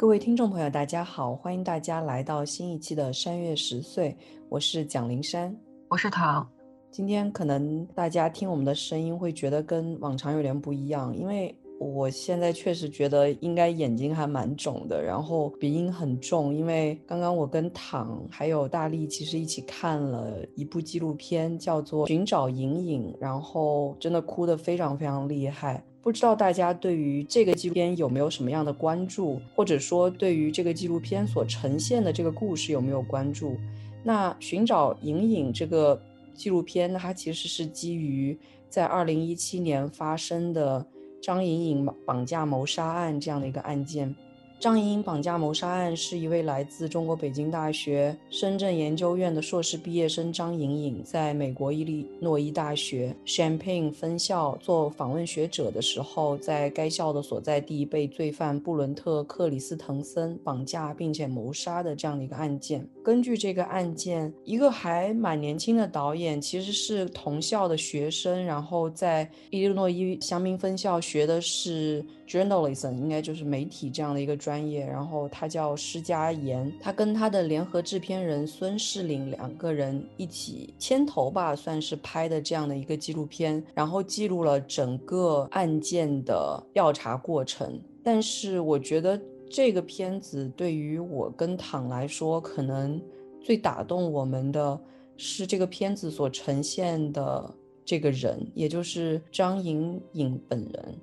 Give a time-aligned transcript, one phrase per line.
[0.00, 4.16] 各位听众朋友，大家好，欢迎大家来到新一期的《山月十岁》，
[4.48, 5.54] 我是蒋灵山，
[5.88, 6.50] 我是唐。
[6.90, 25.82] 今天可能大家听我们的声音会觉得跟往常有点不一样，因为我现在确实觉得应该眼睛还蛮肿的，然后鼻音很重，因为刚刚我跟唐还有大力其实一起看了一部纪录片，叫做《寻找隐隐》，然后真的哭得非常非常厉害。
[26.02, 33.56] 不知道大家对于这个纪录片有没有什么样的关注，或者说对于这个纪录片所呈现的这个故事有没有关注？
[34.04, 35.98] 那《寻找隐隐》这个。
[36.32, 38.38] 纪录片，它其实是基于
[38.70, 40.86] 在二零一七年发生的
[41.20, 44.14] 张莹颖绑架谋杀案这样的一个案件。
[44.58, 62.86] 张莹莹绑架谋杀案是一位来自中国北京大学深圳研究院的硕士毕业生张莹莹，在美国伊利诺伊大学 Champaign 分校做访问学者的时候，在该校的所在地被罪犯布伦特·克里斯滕森绑架并且谋杀的这样的一个案件。
[63.02, 72.04] 根据这个案件，一个还蛮年轻的导演，其实是同校的学生，然后在伊利诺伊香槟分校学的是。
[72.30, 87.76] journalism 应该就是媒体这样的一个专业，然后他叫施嘉言，他跟他的联合制片人孙世林两个人一起牵头吧，算是拍的这样的一个纪录片，然后记录了整个案件的调查过程。
[88.00, 89.20] 但是我觉得
[89.50, 93.02] 这个片子对于我跟躺来说，可能
[93.42, 94.80] 最打动我们的
[95.16, 97.52] 是这个片子所呈现的
[97.84, 100.98] 这个人，也就是张颖颖本人。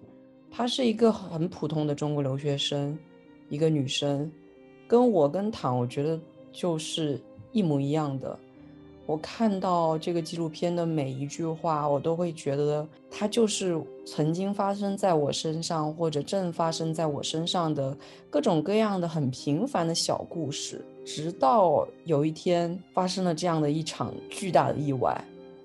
[0.50, 2.98] 她是一个很普通的中国留学生，
[3.50, 4.32] 一个女生，
[4.88, 6.18] 跟我跟躺，我觉得
[6.54, 7.20] 就是
[7.52, 8.40] 一模一样的。
[9.08, 17.98] 我看到这个纪录片的每一句话，我都会觉得它就是曾经发生在我身上，或者正发生在我身上的
[18.30, 20.84] 各种各样的很平凡的小故事。
[21.06, 25.24] 直到有一天发生了这样的一场巨大的意外，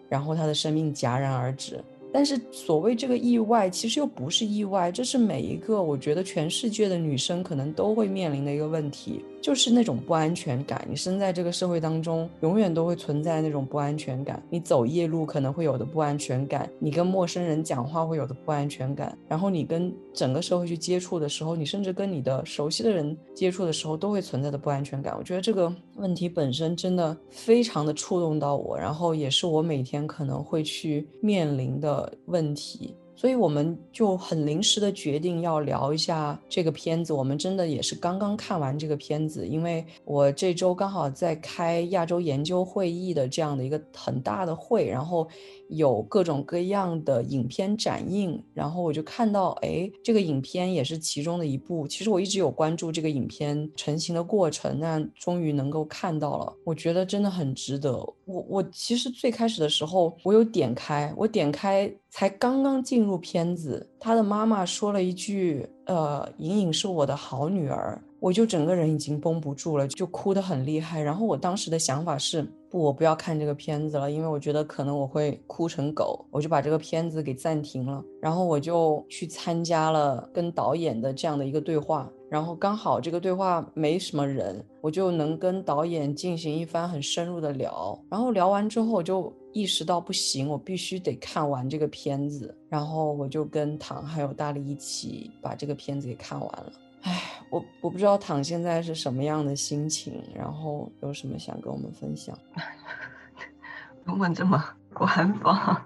[0.09, 1.83] 然后她的生命戛然而止。
[2.13, 9.25] 但是所谓这个意外，其实又不是意外，这是每一个我觉得全世界的女生可能都会面临的一个问题。
[9.43, 14.41] 就是那种不安全感，你生在这个社会当中，永远都会存在那种不安全感。
[14.49, 25.13] 你走夜路可能会有的不安全感，你跟陌生人讲话会有的不安全感，然后你跟整个社会去接触的时候，你甚至跟你的熟悉的人接触的时候，都会存在的不安全感。
[25.19, 32.95] 我觉得这个问题本身真的非常的触动到我，然后也是我每天可能会去面临的问题。
[33.23, 37.13] 所以我们就很临时的决定要聊一下这个片子。
[37.13, 45.29] 我们真的也是刚刚看完这个片子，因为我这周刚好在开亚洲研究会议的这样的一个很大的会，然后。
[45.69, 51.89] 有各种各样的影片展映，然后我就看到，哎，这个影片也是其中的一部。
[51.89, 58.07] 其实我一直有关注这个影片成型的过程，那终于能够看到了，我觉得真的很值得。
[58.33, 68.03] 我我其实最开始的时候，我有点开，我点开才刚刚进入片子，他的妈妈说了一句，呃，莹莹是我的好女儿。
[68.19, 71.01] 我就整个人已经绷不住了，就哭得很厉害。
[71.01, 76.25] 然后我当时的想法是，不，我不要看这个片子了，因为我觉得可能我会哭成狗。
[76.31, 82.09] 我就把这个片子给暂停了，然后我就去参加了跟导演的这样的一个对话。
[82.31, 87.99] 然后刚好这个对话没什么人，我就能跟导演进行一番很深入的聊。
[88.11, 92.55] 然后聊完之后，我就意识到不行，我必须得看完这个片子。
[92.69, 96.73] 然后我就跟唐还有大力一起把这个片子给看完了。
[97.03, 102.37] 唉，我我不知道唐现在是什么样的心情，然后有什么想跟我们分享？
[104.05, 104.63] 不问这么
[104.93, 105.81] 官方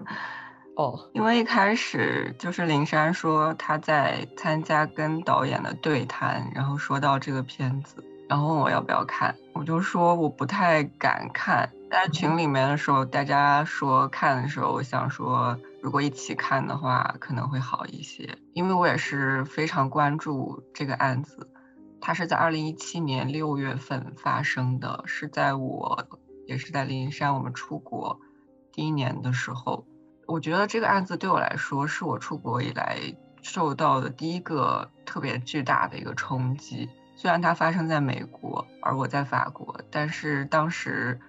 [0.75, 11.71] 哦， 因为一开始就是林珊说她在参加跟导演的对谈，然后说到这个片子，然后问我要不要看，我就说我不太敢看。
[11.89, 15.57] 在群里面的时候，大家说看的时候，我想说。
[15.79, 21.49] 如果一起看的话，可能会好一些，因为我也是非常关注这个案子。
[22.01, 26.05] 它是在二零一七年六月份发生的，是在我
[26.45, 28.19] 也是在灵山我们出国
[28.73, 29.85] 第一年的时候。
[30.25, 32.97] 我觉得这个案子对我来说，是我出国以来
[33.41, 36.89] 受到的第一个特别巨大的一个冲击。
[37.17, 41.19] 虽然它发生在美国，而我在法国，但是当时。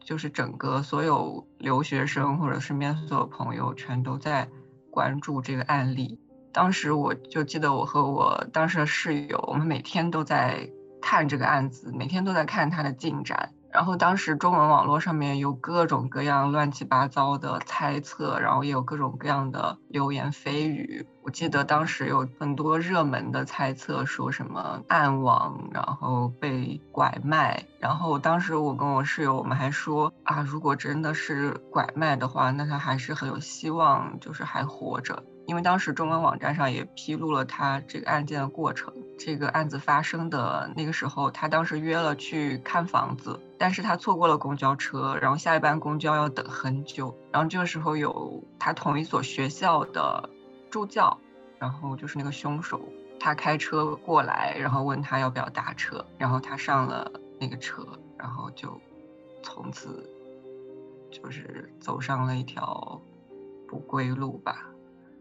[0.00, 4.48] 就是整个所有留学生或者身边所有朋友全都在
[4.90, 6.18] 关注这个案例。
[6.50, 10.70] 当时我就记得我和我当时的室友，我们每天都在
[11.02, 13.52] 看这个案子，每天都在看它的进展。
[13.70, 21.06] 然后当时中文网络上面有各种各样乱七八糟的猜测，然后也有各种各样的流言蜚语。
[21.22, 27.62] 我记得当时有很多热门的猜测，说什么暗网，然后被拐卖。
[27.78, 35.22] 然后当时我跟我室友，我们还说啊，如果真的是拐卖的话，那他还是很有希望，就是还活着。
[35.48, 38.92] 因为当时中文网站上也披露了他这个案件的过程。
[39.18, 47.16] 这个案子发生的那个时候，他当时约了去看房子，但是他错过了公交车，然后下一班公交要等很久。
[47.32, 50.28] 然后这个时候有他同一所学校的
[50.68, 51.18] 助教，
[51.58, 52.78] 然后就是那个凶手，
[53.18, 57.10] 他开车过来，然后问他要不要搭车，然后他上了
[57.40, 57.82] 那个车，
[58.18, 58.78] 然后就
[59.42, 60.10] 从此
[61.10, 63.00] 就是走上了一条
[63.66, 64.66] 不归路吧。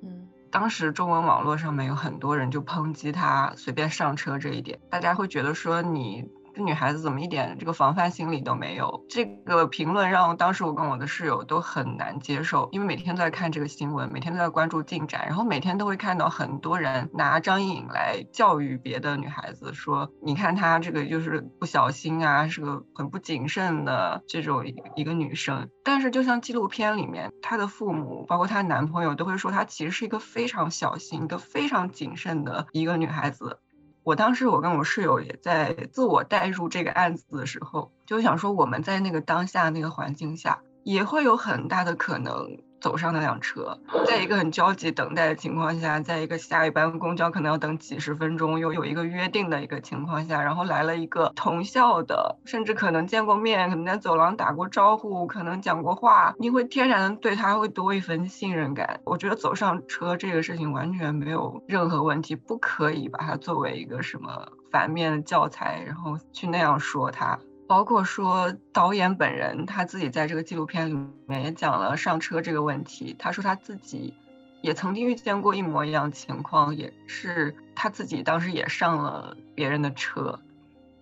[0.02, 6.30] 嗯，当时中文网络上面有很多人就抨击他随便上车这一点，大家会觉得说你。
[6.58, 9.06] 这女孩子怎么一点这个防范心理都没有？
[9.08, 24.66] 这个评论让当时我跟我的室友都很难接受，因为每天都在看这个新闻，每天都在关注进展，然后每天都会看到很多人拿张颖来教育别的女孩子，说你看她这个就是不小心啊，是个很不谨慎的这种
[24.96, 25.70] 一个女生。
[25.84, 33.60] 但是就像纪录片里面，她的父母包括她男朋友都会说，她其实是一个非常小心、一个非常谨慎的一个女孩子。
[34.08, 42.58] 我当时，我跟我室友也在自我代入这个案子的时候，就想说我们在那个当下那个环境下，也会有很大的可能。
[42.80, 59.00] 走上那辆车，在一个很焦急等待的情况下，在一个下一班公交可能要等几十分钟，又有一个约定的一个情况下，然后来了一个同校的，甚至可能见过面，可能在走廊打过招呼，可能讲过话，你会天然的对他会多一份信任感。
[59.04, 67.40] 我觉得走上车这个事情完全没有任何问题，不可以把它作为一个什么反面教材，然后去那样说他。
[67.68, 73.16] 包括说导演本人他自己在这个纪录片里面也讲了上车这个问题。
[73.20, 74.14] 他说他自己
[74.62, 80.40] 也曾经遇见过一模一样情况，也是他自己当时也上了别人的车。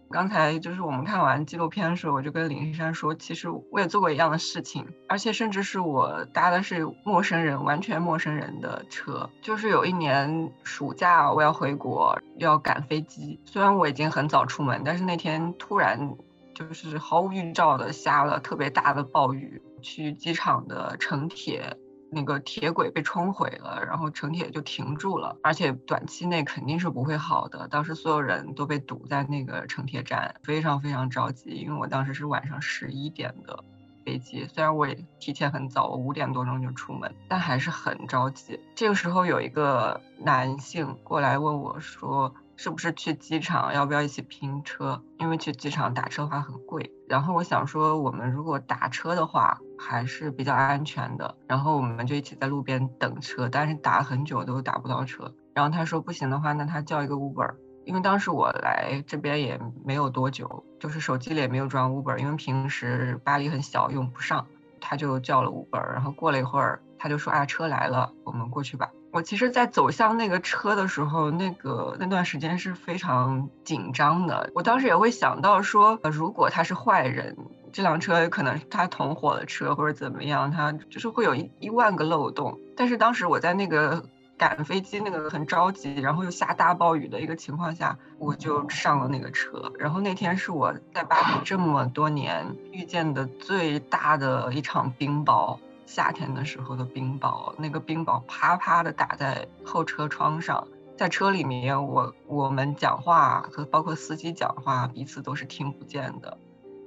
[0.10, 9.30] 刚才就是我们看完纪录片的时候，我就跟林珊说，其实我也做过一样的事情，而且甚至是我搭的是陌生人，完全陌生人的车。
[9.42, 16.16] 就是有一年暑假我要回国，要赶飞机，虽然我已经很早出门，但是那天突然。
[16.56, 21.78] 就是毫无预兆的下了特别大的暴雨，去机场的城铁
[22.10, 27.68] 那个铁轨被冲毁了，然后城铁就停住了，而且短期内肯定是不会好的。
[27.68, 31.50] 当时所有人都被堵在那个城铁站，非常非常着急。
[31.50, 33.62] 因为我当时是晚上十一点的
[34.06, 38.58] 飞机，虽然我也提前很早，我五点多钟就出门，但还是很着急。
[38.74, 42.34] 这个时候有一个男性过来问我说。
[42.58, 43.74] 是不是去机场？
[43.74, 45.02] 要不要一起拼车？
[45.20, 46.92] 因为去机场打车的话很贵。
[47.08, 51.36] 然后我想说，我们如果打车的话还是比较安全的。
[51.48, 55.34] 然后我们就一起在路边等车，但是打很久都打不到车。
[55.54, 57.54] 然后他说不行的话，那他叫一个 Uber。
[57.86, 64.48] 因为当时我来这边也没有多久，就是手机里也没有装 Uber，因为平时巴黎很小用不上。
[64.88, 68.92] 他就叫了 Uber，然后过了一会儿，他就说啊车来了，我们过去吧。
[69.16, 74.52] 我其实，在走向那个车的时候，那个那段时间是非常紧张的。
[74.54, 77.38] 我当时也会想到说，呃如果他是坏人，
[77.72, 82.60] 这辆车可能是他同伙的车，或者怎么样，他就是会有一一万个漏洞。
[82.76, 84.04] 但是当时我在那个
[84.38, 89.72] 赶飞机，那个很着急，然后又下大暴雨的一个情况下，我就上了那个车。
[89.80, 95.58] 然后那天是我在巴黎这么多年遇见的最大的一场冰雹。
[95.86, 106.38] 夏天的时候的冰雹，那个冰雹啪啪的打在后车窗上，在车里面，我我们讲话和包括司机讲话，彼此都是听不见的。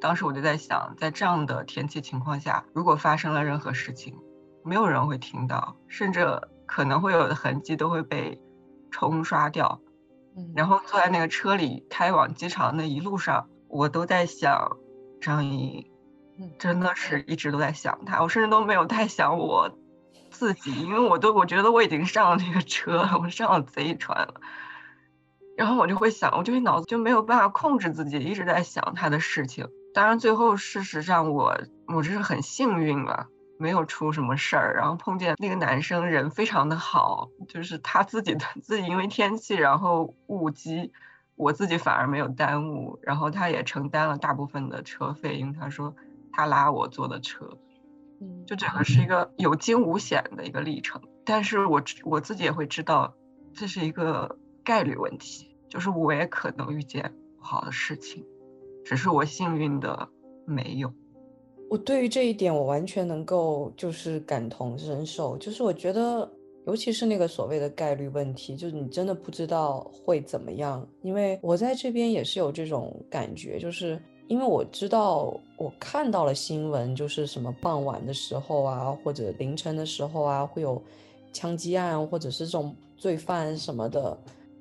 [0.01, 4.17] 当时我就在想，在这样的天气情况下，如果发生了任何事情，
[4.65, 8.41] 没有人会听到，甚至可能会有的痕迹都会被
[8.91, 9.81] 冲刷掉。
[10.37, 14.77] 嗯然后坐在那个车里开往机场那一路上，我都在想
[15.21, 15.45] 张
[16.39, 16.55] 颖。
[16.59, 19.71] 真的是一直都在想他，我甚至都没有太想我
[20.31, 24.41] 自己，因为我都我觉得我已经上了那个车，我上了贼船了。
[25.57, 29.67] 然后我就会想，我就会脑子就没有办法控制自己，一直在想他的事情。
[29.93, 33.27] 当然最后事实上我我这是很幸运了，
[33.59, 34.77] 没有出什么事儿。
[34.77, 40.93] 然后碰见那个男生人非常的好，就是他自己的自己因为天气然后误机，
[41.35, 43.01] 我自己反而没有耽误。
[43.03, 45.93] 然后他也承担了大部分的车费，因为他说。
[46.39, 47.59] 他拉我坐的车，
[48.21, 51.03] 嗯，就整个是一个有惊无险的一个历程。
[51.25, 53.13] 但是我我自己也会知道，
[53.53, 58.25] 这是一个概率问题，就是我也可能遇见不好的事情，
[58.85, 60.09] 只是我幸运的
[60.47, 60.93] 没有。
[61.69, 65.37] 我对于这一点，我完全能够就是感同身受。
[65.39, 66.31] 就是我觉得，
[66.67, 70.87] 尤其是那个所谓的概率问题，就是你真的不知道会怎么样。
[71.03, 80.81] 因为我在这边也是有这种感觉，就是因为我知道我看到了新闻，就是什么傍晚的时候啊，或者凌晨的时候啊，会有
[81.33, 84.17] 枪击案或者是这种罪犯什么的。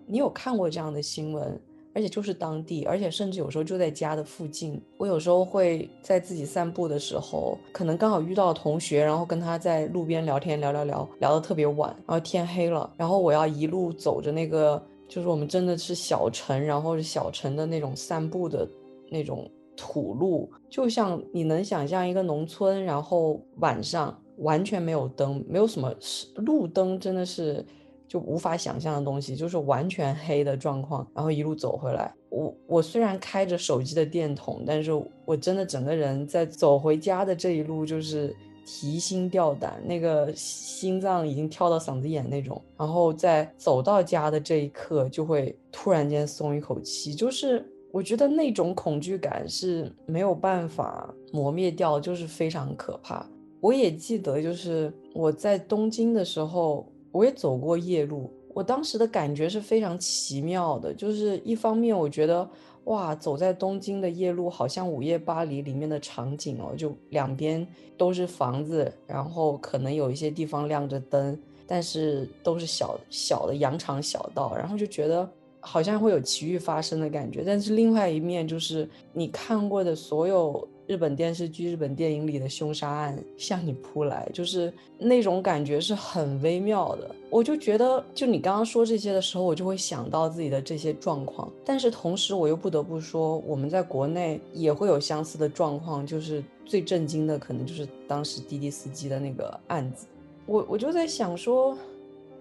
[0.06, 1.60] 你有看过这样的新闻？
[1.94, 4.80] 而且就是当地，而且甚至有时候就在家的附近。
[4.98, 18.70] 我有时候会在自己散步的时候，可能刚好遇到同学，然后跟他在路边聊天，聊聊聊，聊得特别晚，然后天黑了，然后我要一路走着那个，就是我们真的是小城，然后是小城的那种散步的
[19.10, 25.94] 那种土路，就像你能想象一个农村，然后晚上完全没有灯，没有什么
[26.36, 27.66] 路灯，真的是。
[28.10, 32.10] 就无法想象的东西，就是完全黑的状况，然后一路走回来。
[32.30, 34.94] 我我虽然开着手机的电筒，但是
[35.26, 38.34] 我真的整个人在走回家的这一路就是
[38.66, 42.62] 提心吊胆，那个心脏已经跳到嗓子眼那种。
[42.78, 47.14] 然后在走到家的这一刻，就会突然间松一口气。
[47.14, 53.26] 就是我觉得那种恐惧感是没有办法磨灭掉，就是非常可怕。
[53.60, 56.88] 我也记得，就是我在东京的时候。
[57.12, 60.94] 我也走过夜路，我当时的感觉是非常奇妙的。
[60.94, 62.48] 就是一方面，我觉得
[62.84, 67.66] 哇，走在东京的夜路，好像《午夜巴黎》里面的场景哦，就两边
[67.98, 71.36] 都是房子，然后可能有一些地方亮着灯，
[71.66, 75.28] 但是都是小小的羊肠小道，然后就觉得
[75.60, 77.44] 好像会有奇遇发生的感觉。
[77.46, 80.68] 但是另外一面，就是你看过的所有。
[80.88, 87.14] 日本电视剧、日本电影里的凶杀案向你扑来，就是那种感觉是很微妙的。
[87.30, 91.52] 我就觉得，就你刚刚说这些的时候，我就会想到自己的这些状况。
[91.66, 96.08] 但是同时，我又不得不说，我们在国内也会有相似的状况。
[96.08, 100.08] 就是最震惊的，可能就是当时滴滴司机的那个案子。
[100.46, 101.78] 我我就在想说，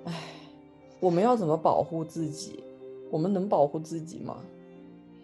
[0.05, 0.15] 哎，
[1.01, 2.61] 我们要怎么保护自己？
[3.11, 4.37] 我们能保护自己吗？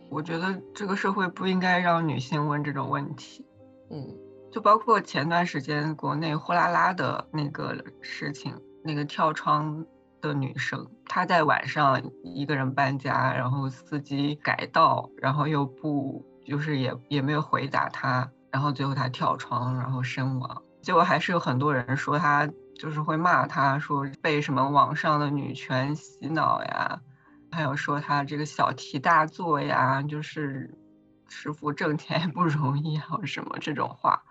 [0.08, 3.46] 我觉得这个社会不应该让女性问这种问题，
[3.90, 4.14] 嗯，
[4.50, 9.86] 就包括前段时间国内呼啦啦的那个事情，那个跳窗
[10.20, 20.62] 的女生，她在晚上一个人搬家，然后司机改道，然后又不就是也也没有回答她，然后最后她跳窗，然后身亡。
[20.82, 27.00] 结果还是有很多人说她就是会骂她，说被什么网上的女权洗脑呀。
[27.52, 30.74] 还有说他这个小题大做呀，就是
[31.28, 34.22] 师傅挣钱也不容易啊，什么这种话。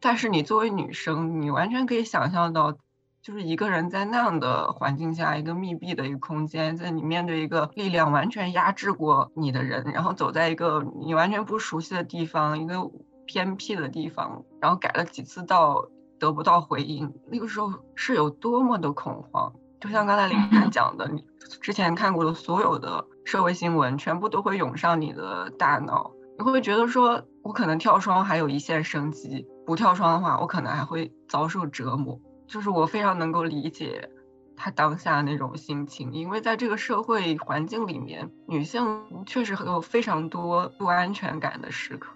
[0.00, 2.78] 但是你作为女生，你完全可以想象到，
[3.20, 12.88] 就是一个人在那样的环境下，一个密闭的一个空间，在你面对一个力量完全压制过你的人，然后走在一个你完全不熟悉的地方，一个
[13.26, 15.88] 偏僻的地方，然后改了几次道
[16.20, 19.52] 得不到回应，那个时候是有多么的恐慌。
[19.80, 21.24] 就像刚才林珊讲的，你
[21.60, 26.12] 之前看过的所有的社会新闻，全部都会涌上你的大脑。
[26.38, 32.20] 你会觉得说，我可能跳窗还有一线生机，不跳窗的话，我可能还会遭受折磨。
[32.46, 34.08] 就是我非常能够理解
[34.56, 42.10] 他当下那种心情，因为在这个社会环境里面，女性确实有非常多不安全感的时刻，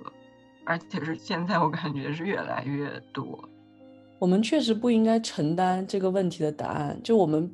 [0.65, 3.49] 而且是现在我感觉是越来越多。
[4.23, 6.97] 我们确实不应该承担这个问题的答案。
[7.03, 7.51] 就我们，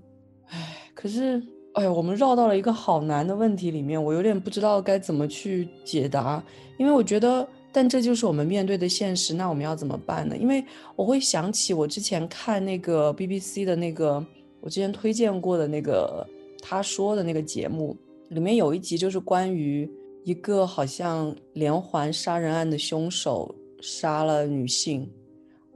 [0.51, 6.45] 唉，可是，哎呀，我们绕到了一个好难的问题里面，我有点不知道该怎么去解答。
[6.77, 9.33] 因为我觉得，但这就是我们面对的现实。
[9.33, 10.37] 那我们要怎么办呢？
[10.37, 10.63] 因为
[10.95, 14.23] 我会想起我之前看那个 BBC 的那个，
[14.61, 16.23] 我之前推荐过的那个
[16.61, 17.97] 他说的那个节目，
[18.29, 19.91] 里面有一集就是关于
[20.23, 25.11] 一个好像连环杀人案的凶手杀了女性。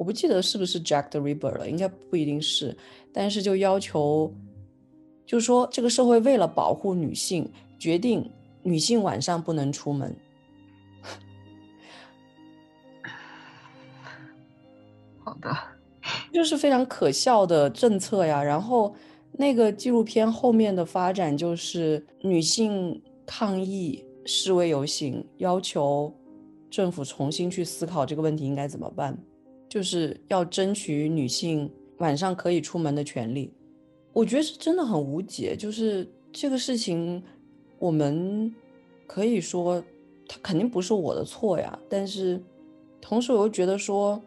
[0.03, 2.77] 我不记得是不是 Jack the Ripper 了，应该不一定是，
[3.13, 4.35] 但是就要求，
[5.25, 8.29] 就是说这个社会为了保护女性，决定
[8.65, 10.13] 女性晚上不能出门。
[15.21, 15.57] 好的，
[16.33, 18.43] 就是非常可笑的政策呀。
[18.43, 18.93] 然后
[19.31, 26.13] 那个纪录片后面的发展就是女性抗议、示威游行，要求
[26.69, 29.17] 政府重新去思考这个问题应该怎么办。
[29.73, 33.51] 就是要争取女性晚上可以出门的权利，
[34.13, 35.57] 我觉得是真的很无解。
[35.57, 37.23] 就是这个事情，
[37.79, 38.55] 我们
[39.07, 39.83] 可以说，
[40.29, 41.79] 它肯定不是我的错呀。
[41.89, 42.39] 但是，
[43.01, 44.21] 同时我又觉得说，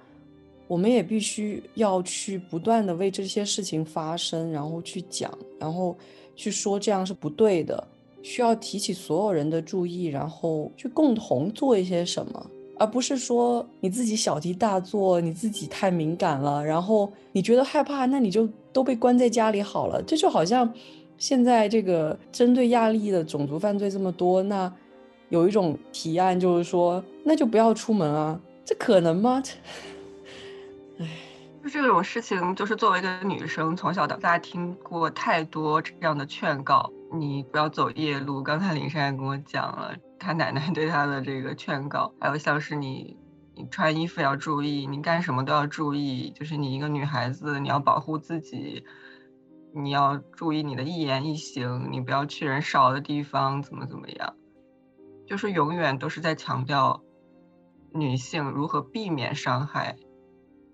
[0.67, 5.95] 我们也必须要去不断的为这些事情发声，然后去讲，然后
[6.35, 7.87] 去说这样是不对的，
[8.23, 12.49] 需要提起所有人的注意，然后去共同做一些什么。
[12.77, 20.01] 而不是说你自己小题大做，你自己太敏感了，然后你觉得害怕，那你就都被关在家里好了。
[20.03, 20.71] 这就好像
[21.17, 24.71] 现在这个针对亚裔的种族犯罪这么多，那
[25.29, 29.41] 有一种提案就是说，那就不要出门啊，这可能吗？
[30.99, 31.07] 唉，
[31.63, 38.43] 就这种事情，就是作为一个女生，从小到大听过太多这样的劝告，你不要走夜路。
[38.43, 39.95] 刚才林珊也跟我讲了。
[40.25, 43.15] 他奶奶对他的这个劝告，还有像是你，
[43.53, 46.31] 你穿衣服要注意，你干什么都要注意。
[46.31, 48.83] 就是你一个女孩子，你要保护自己，
[49.71, 54.35] 你要注意你的一言一行，你不要去人少的地方，怎么怎么样。
[55.27, 57.03] 就是永远都是在强调
[57.93, 59.95] 女性如何避免伤害，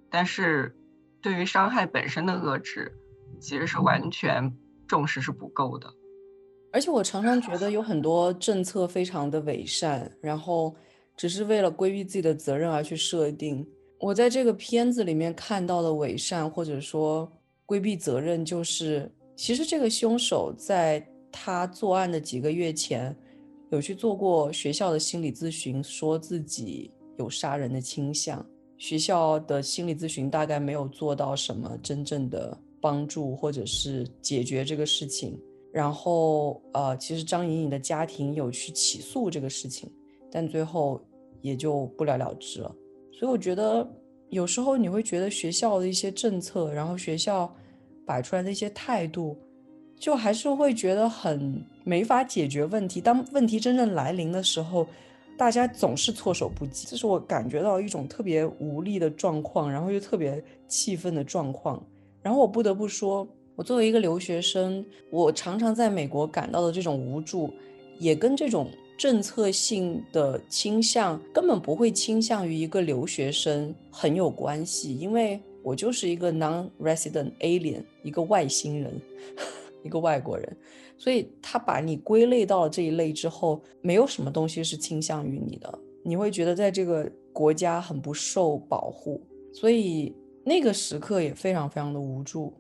[0.10, 0.78] 但是
[1.22, 2.98] 对于伤害本身的遏制，
[3.42, 4.56] 其实是完全
[4.88, 5.94] 重视是不够的。
[6.72, 10.74] 而且我常常觉得有很多政策非常的伪善，然后
[11.18, 13.66] 只是为了规避自己的责任而去设定。
[14.00, 17.32] 我在这个片子里面看到的伪善或者说
[17.66, 23.16] 规避责任，就是其实这个凶手在他作案的几个月前，
[23.70, 28.44] 有去做过学校的心理咨询，说自己有杀人的倾向。
[28.78, 35.40] 学校的心理咨询大概没有做到什么真正的帮助或者是解决这个事情。
[35.72, 39.90] 然后，呃，其实张颖颖的家庭有去起诉这个事情，
[40.30, 41.02] 但最后
[41.42, 42.76] 也就不了了之了。
[43.14, 43.90] 所以我觉得，
[44.30, 47.50] 有时候你会觉得学校的一些政策，然后学校
[48.06, 49.38] 摆出来的一些态度，
[49.98, 53.00] 就还是会觉得很没法解决问题。
[53.00, 54.86] 当问题真正来临的时候，
[55.38, 61.82] 大家总是措手不及，这是我感觉到一种特别无力的状况，然后又特别气愤的状况。
[62.22, 63.26] 然后我不得不说。
[63.56, 67.52] 我作为一个留学生，我常常在美国感到的这种无助，
[68.00, 79.00] 也跟这种政策性的倾向根本不会倾向于一个留学生很有关系，因为我就是一个 non-resident alien，一个外星人，
[79.84, 80.58] 一个外国人，
[80.98, 89.22] 所以他把你归类到了这一类之后，没有什么东西是倾向于你的，你会觉得在这个国家很不受保护，
[89.54, 92.54] 所以那个时刻也非常非常的无助。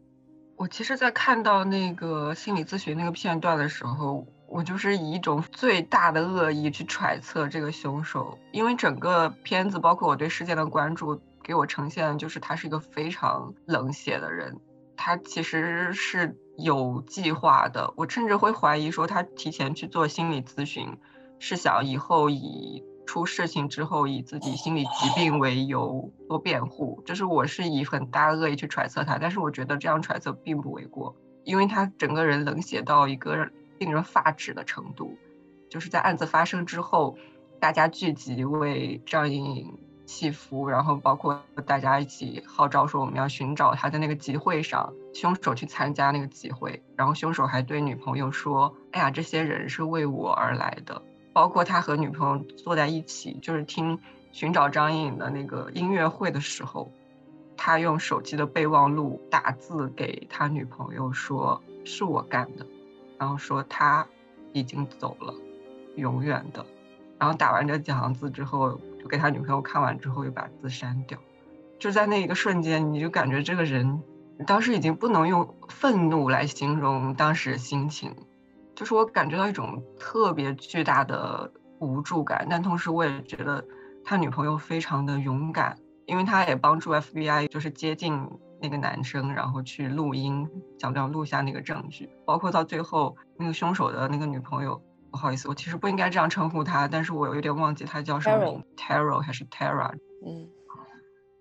[0.62, 14.60] 我其实，在看到那个心理咨询那个片段的时候，我就是以一种最大的恶意去揣测这个凶手，因为整个片子，包括我对事件的关注，给我呈现的就是他是一个非常冷血的人，
[14.96, 20.96] 他其实是有计划的，我甚至会怀疑说他提前去做心理咨询，
[21.40, 22.84] 是想以后以。
[23.06, 35.18] 出事情之后，以自己心理疾病为由做辩护，就是我是以很大恶意去揣测他，但是我觉得这样揣测并不为过，因为他整个人冷血到一个令人发指的程度，
[35.70, 37.18] 就是在案子发生之后，
[37.60, 51.02] 大家聚集为张莹莹祈福，然后包括大家一起号召说我们要寻找他的那个集会上，凶手去参加那个集会，然后凶手还对女朋友说：“哎呀，这些人是为我而来的。”
[51.34, 54.00] 包括他和女朋友坐在一起，就是听
[54.32, 56.92] 寻找张颖颖的那个音乐会的时候，
[57.56, 62.66] 他用手机的备忘录打字给他女朋友说是我干的，
[63.18, 64.08] 然后说他
[64.54, 65.34] 已经走了，
[65.96, 66.66] 永远的。
[67.18, 71.20] 然后打完这几行字之后，就给他女朋友看完之后又把字删掉。
[71.78, 74.02] 就在那一个瞬间，你就感觉这个人
[74.48, 78.16] 当时已经不能用愤怒来形容当时心情。
[78.82, 83.64] 就是我感觉到一种特别巨大的无助感，但同时我也觉得
[84.04, 88.28] 他女朋友非常的勇敢，因为他也帮助 FBI 就是接近
[88.60, 92.10] 那个男生，然后去录音，想要录下那个证据。
[92.26, 99.94] 包括到最后那个凶手的那个女朋友，不好意思，我其实不应该这样称呼他，但是我有点忘记他叫什么名，Taro 还是 Tara？
[100.26, 100.50] 嗯，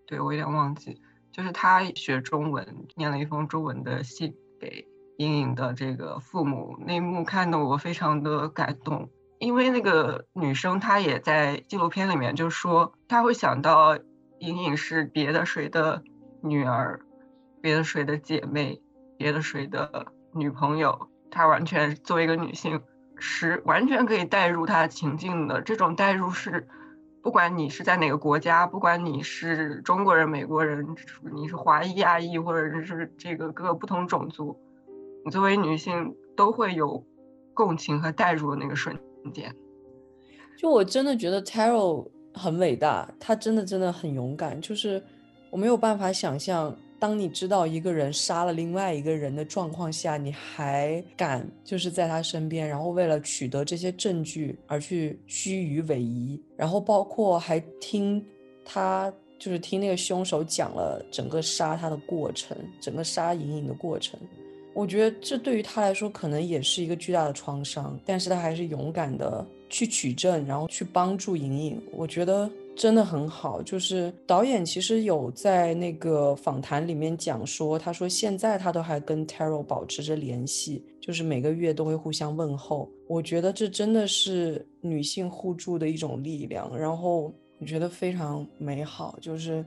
[0.07, 1.01] 对我有点忘记，
[1.33, 4.90] 就是他学中文，念了一封中文的信给。
[5.21, 13.99] 莹莹的这个父母那一幕看得我非常的感动，因为那个女生她也在纪录片里面就说，她会想到
[14.39, 16.03] 莹莹是别的谁的
[16.43, 17.01] 女儿，
[17.61, 18.81] 别的谁的姐妹，
[19.19, 22.81] 别的谁的女朋友，她完全作为一个女性
[23.19, 25.61] 是完全可以带入她的情境的。
[25.61, 26.67] 这种带入是，
[27.23, 30.97] 不管你是在哪个国家，不管你是中国人、美国人，
[31.31, 34.59] 你是华裔、亚裔，或者是这个各个不同种族。
[35.25, 37.05] 你作为女性都会有
[37.53, 38.97] 共情和代入的那个瞬
[39.35, 39.55] 间，
[40.59, 44.61] 就我真的觉得 Taro 很伟大，他真的真的很勇敢。
[44.61, 45.03] 就是
[45.51, 58.25] 我没有办法想象当你知道一个人杀了另外一个人的状况下，你还敢就是在他身边，然后为了取得这些证据而去虚与委蛇，然后包括还听
[58.65, 64.19] 他就是听那个凶手讲了整个杀他的过程，整个杀莹莹的过程。
[64.75, 71.83] 我觉得这对于他来说可能也是一个巨大的创伤，但是他还是勇敢的去取证，然后去帮助莹莹。
[71.93, 72.51] 我觉得。
[72.77, 82.89] 真的很好，就是导演其实有在那个访谈里面讲说，他说现在他都还跟 Taro 保持着联系，就是每个月都会互相问候。
[83.07, 89.19] 我觉得这真的是女性互助的一种力量，然后我觉得非常美好。
[89.21, 89.63] 就是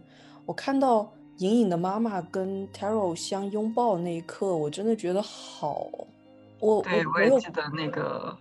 [0.48, 1.14] 我看到
[1.44, 5.90] 莹莹的妈妈跟 Taro 相拥抱那一刻，我真的觉得好。
[6.62, 8.38] 我对我也记得那个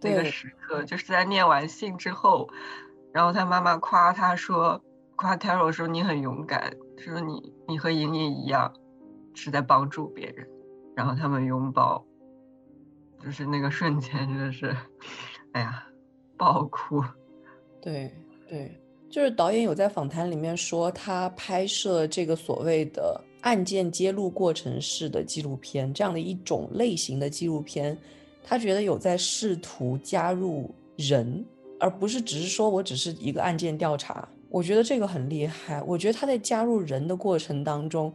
[0.00, 2.48] 那个时刻，就是在念完信之后。
[3.12, 4.82] 然后他妈妈夸他说，
[5.16, 8.72] 夸 Taro 说你很勇敢，说你你和莹莹一样，
[9.34, 10.48] 是在帮助别人。
[10.94, 12.06] 然后他们拥抱，
[13.22, 14.74] 就是那个瞬间真的是，
[15.52, 15.86] 哎呀，
[16.38, 17.04] 爆哭。
[17.82, 18.14] 对
[18.48, 27.96] 对，就是导演有在访谈里面说，他拍摄这个所谓的案件揭露过程式的纪录片这样的一种类型的纪录片，
[28.44, 31.44] 他觉得有在试图加入人。
[31.78, 35.82] 而不是只是说我只是一个案件调查，我觉得这个很厉害。
[35.82, 38.10] 我觉得他在加入人的过程当中，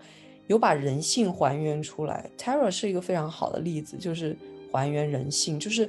[0.48, 2.28] 有把人性还原出来。
[2.40, 4.36] Tara 是一个非常好的例子，就是
[4.72, 5.60] 还原人性。
[5.60, 5.88] 就是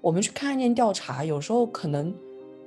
[0.00, 2.12] 我们去看案件调查，有时候可能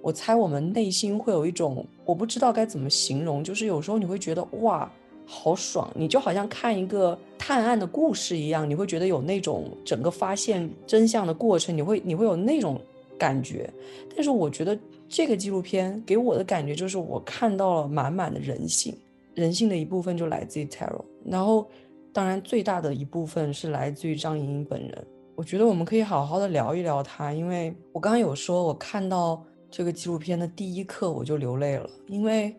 [0.08, 4.90] 我猜我们内心会有一种我不知道该怎么形容，就是有时候你会觉得哇，
[5.26, 12.80] 好爽，你就好像看一个探案的故事一样，你会觉得有那种整个发现真相的过程，你会你会有那种。
[13.20, 13.68] 感觉，
[14.14, 14.78] 但是我觉得
[15.10, 18.96] 这个纪录片给我的感觉就是我看到了满满的人性，
[19.34, 21.68] 人性的一部分就来自于 Taro，然后
[22.14, 25.08] 当然最大的一部分是来自于张莹莹本人。
[25.34, 32.56] 我觉得我们可以好好的聊一聊她，因为我刚刚有说，我看到这个纪录片的第一刻我就流泪了，因为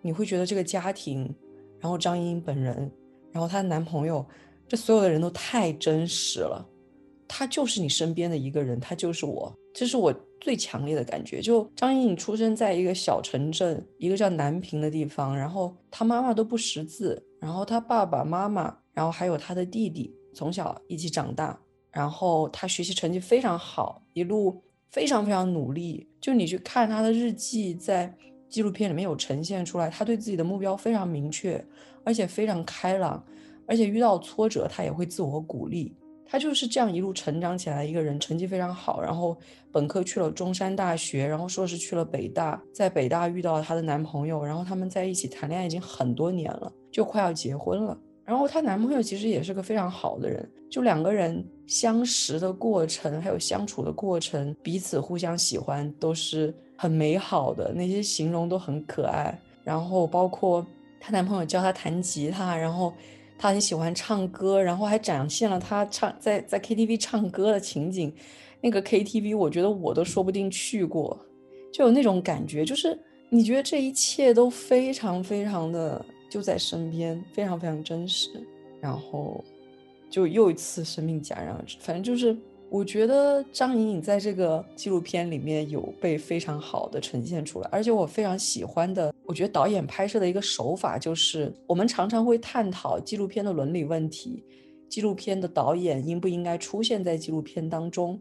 [0.00, 1.34] 你会觉得这个家庭，
[1.80, 2.90] 然后张莹莹本人，
[3.32, 4.24] 然后她的男朋友，
[4.66, 6.66] 这所有的人都太真实了。
[7.30, 11.42] 他就是你身边的一个人，他就是我，这是我最强烈的感觉。
[11.42, 26.08] 就张莹颖出生在一个小城镇，一个叫南平的地方，然后他妈妈都不识字，然后他爸爸妈妈，然后还有他的弟弟，从小一起长大，然后他学习成绩非常好，一路非常非常努力。
[26.20, 28.14] 就你去看他的日记，在
[28.48, 31.62] 纪录片里面有呈现出来，他对自己的目标非常明确，
[32.04, 33.22] 而且非常开朗，
[33.66, 35.94] 而且遇到挫折他也会自我鼓励。
[36.30, 39.34] 他就是这样一路成长起来一个人，成绩非常好，然后
[39.72, 47.98] 本科去了中山大学，然后硕士去了北大，在北大遇到她的男朋友，然后他们在一起谈恋爱已经很多年了，就快要结婚了。
[48.26, 59.40] 然后她男朋友其实也是个非常好的人，就两个人相识的过程，还有相处的过程，彼此互相喜欢都是很美好的，那些形容都很可爱。
[59.62, 60.66] 然后包括
[60.98, 62.92] 她男朋友教她弹吉他，然后。
[63.40, 68.12] 她很喜欢唱歌，然后还展现了她唱在在 KTV 唱歌的情景。
[68.60, 71.16] 那个 KTV，我觉得我都说不定去过，
[71.72, 72.98] 就有那种感觉，就是
[73.30, 78.28] 你觉得这一切都非常非常的就在身边，非常非常真实。
[78.80, 79.44] 然后
[80.10, 82.36] 就又一次生命戛然而止，反正就是。
[82.70, 94.44] 我觉得张颖颖在这个纪录片里面有被非常好的呈现出来，而且我非常喜欢的，我觉得导演拍摄的一个手法就是，我们常常会探讨纪录片的伦理问题，
[94.86, 98.20] 纪录片的导演应不应该出现在纪录片当中？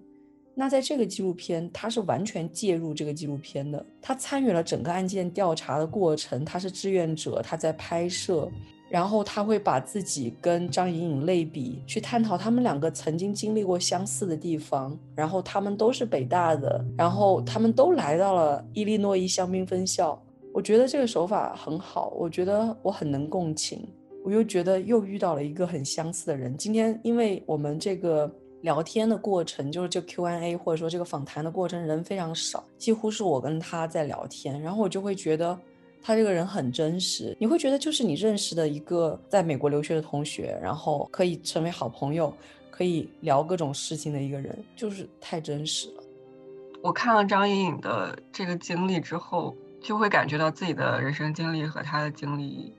[0.56, 8.50] 那在这个纪录片，他是完全介入这个纪录片的，他参与了整个案件调查的过程，他是志愿者，他在拍摄。
[8.90, 14.98] 然后他会把自己跟张颖颖类比，去探讨他们两个曾经经历过相似的地方。
[15.14, 20.18] 然后他们都是北大的，然后他们都来到了伊利诺伊香槟分校。
[20.54, 23.86] 我觉得这个手法很好，我觉得我很能共情。
[24.24, 26.56] 我又觉得又遇到了一个很相似的人。
[26.58, 34.62] 今天因为我们这个聊天的过程，就是这 Q&A 或者说这个访谈的过程，人非常少，几乎是我跟他在聊天。
[34.62, 35.60] 然后我就会觉得。
[36.08, 42.34] 他这个人很真实，你会觉得就是你认识的一个在美国留学的同学，然后可以成为好朋友，
[42.72, 46.04] 可以聊各种事情的一个人，就是太真实了。
[46.82, 52.74] 我看了张颖颖的这个经历之后，就会感觉到自己的人生经历和她的经历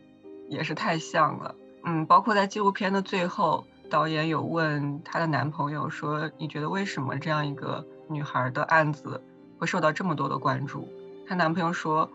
[0.49, 1.55] 也是太像了。
[1.85, 9.23] 嗯，包括在纪录片的最后，导演有问她的男朋友说：“你觉得为什么这样一个女孩的案子
[9.59, 10.89] 会受到这么多的关注？”
[11.29, 12.11] 她男朋友说。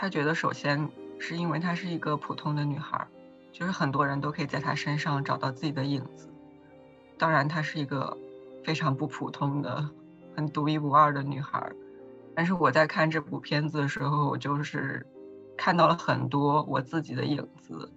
[0.00, 3.06] 他觉得，首先是因为她是一个普通的女孩，
[3.52, 6.30] 就是很多人都可以在她身上找到自己的影子。
[7.18, 8.16] 当然，她是一个
[8.64, 9.86] 非常不普通的、
[10.34, 11.70] 很独一无二的女孩。
[12.34, 15.06] 但是我在看这部片子的时候，我就是
[15.54, 17.92] 看到了很多我自己的影子。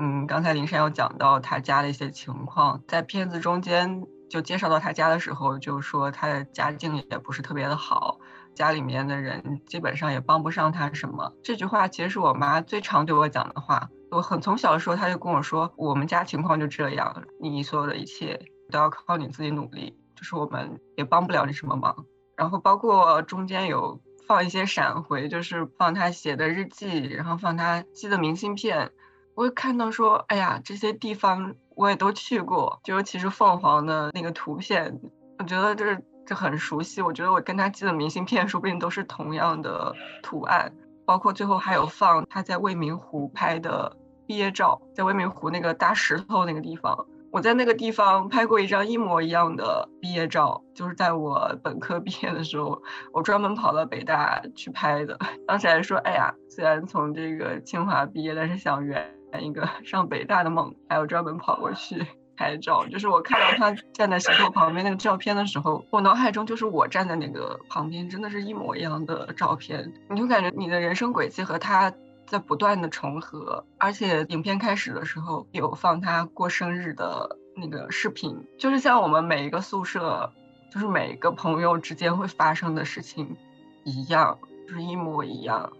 [0.00, 8.18] 嗯，刚才林珊有讲到他家的一些情况，在片子中间就介绍到他家的时候，就说他的家境也不是特别的好，
[8.54, 11.32] 家里面的人基本上也帮不上他什么。
[11.42, 13.88] 这句话其实是我妈最常对我讲的话。
[14.10, 18.40] 我很从小的时候，她就跟我说，我们家情况就这样，你所有的一切
[18.70, 22.06] 都要靠你自己努力，就是我们也帮不了你什么忙。
[22.36, 28.92] 然后包括中间有放一些闪回，就是放他写的日记，然后放他寄的明信片。
[29.34, 35.00] 我会看到说，哎呀，这些地方我也都去过，就尤其是凤凰的那个图片，
[35.40, 37.02] 我觉得这这很熟悉。
[37.02, 40.72] 我觉得我跟他寄的明信片，说不定都是同样的图案。
[41.06, 43.94] 包括最后还有放他在未名湖拍的
[44.26, 47.06] 毕业照，在未名湖那个大石头那个地方。
[47.30, 52.80] 我在那个地方拍过一张一模一样的毕业照，就是在我本科毕业的时候，
[53.12, 55.18] 我专门跑到北大去拍的。
[55.46, 62.86] 当时还说，哎呀，虽然从这个清华毕业，但是想圆一个上北大的梦，还有专门跑过去拍照。
[62.86, 69.92] 就是我看到他站在石头旁边那个照片的时候，我脑海中就是我站在那个旁边，真的是一模一样的照片。
[70.10, 71.92] 你就感觉你的人生轨迹和他。
[72.26, 80.32] 在不断的重合，而且影片开始的时候有放他过生日的那个视频，就是像我们每一个宿舍，
[80.72, 83.36] 就是每一个朋友之间会发生的事情
[83.84, 85.70] 一样，就是一模一样。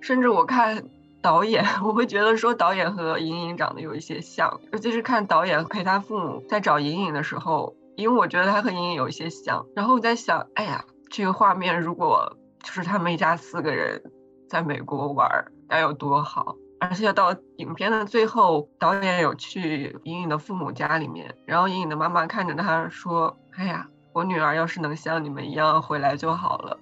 [0.00, 0.82] 甚至我看
[1.22, 9.66] 导演， 我会觉得说导演和莹莹长得有一些像，尤其是看导演陪他父母在找莹莹的时候，因为我觉得他和莹莹有一些像。
[9.74, 14.02] 然后我在想，哎呀，这个画面如果就是他们一家四个人
[14.48, 15.28] 在美国玩。
[15.68, 16.54] 该有多好！
[16.78, 26.78] 而且到影片的最后，导演有去莹莹的父母家里面，然后莹莹的妈妈看着他说：“哎呀，我女儿要是能像你们一样回来就好了。”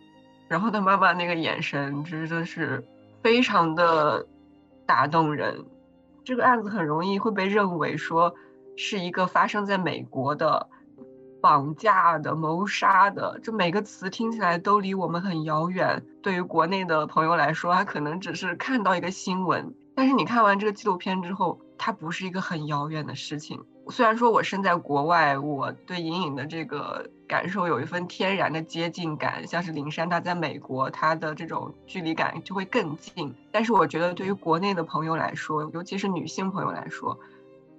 [0.49, 2.85] 然后他妈妈那个眼神真的是
[3.25, 4.29] 非常的
[4.87, 5.65] 打动人。
[6.23, 8.35] 这个案子很容易会被认为说
[8.77, 10.69] 是一个发生在美国的。
[11.45, 16.03] 绑架的、谋杀的，这每个词听起来都离我们很遥远。
[16.23, 23.63] 对于国内的朋友来说，他可能只是看到一个新闻，但是你看完这个纪录片之后，它不是一个很遥远的事情。
[23.90, 33.35] 虽然说我身在国外，我对隐隐的这个感受有一份天然的接近感，像是灵山他在美国，他的这种距离感就会更近。
[33.53, 37.18] 但是我觉得对于国内的朋友来说，尤其是女性朋友来说，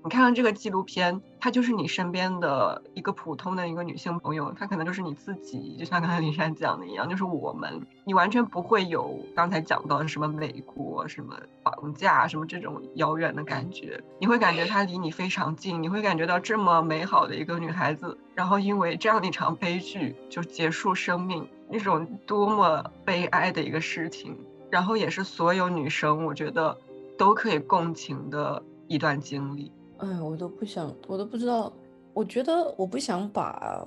[0.06, 24.38] 你看看这个纪录片，她就是你身边的一个普通的一个女性朋友，她可能就是你自己，就像刚才 林珊讲的一样，就是我们，你完全不会有刚才讲到的什么美国、什么绑架、什么这种遥远的感觉，你会感觉她离你非常近，你会感觉到这么美好的一个女孩子，然后因为这样的一场悲剧就结束生命，那种多么悲哀的一个事情，
[24.70, 26.78] 然后也是所有女生我觉得
[27.18, 29.72] 都可以共情的一段经历。
[29.98, 31.72] 哎，我都不想，我都不知道。
[32.14, 33.86] 我觉得我不想把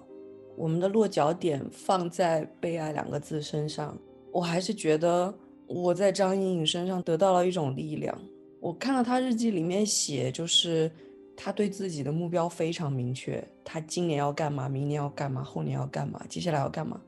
[0.57, 3.97] 我们的落脚点放在“悲哀”两个字身上。
[4.33, 5.33] 我还是觉得
[5.67, 8.17] 我在张颖颖身上得到了一种力量。
[8.61, 10.91] 我看到她日记里面写，就是
[11.37, 17.01] 她对自己的目标非常明确，她今年要干嘛，明年要干嘛，后年要干嘛，接下来要干嘛。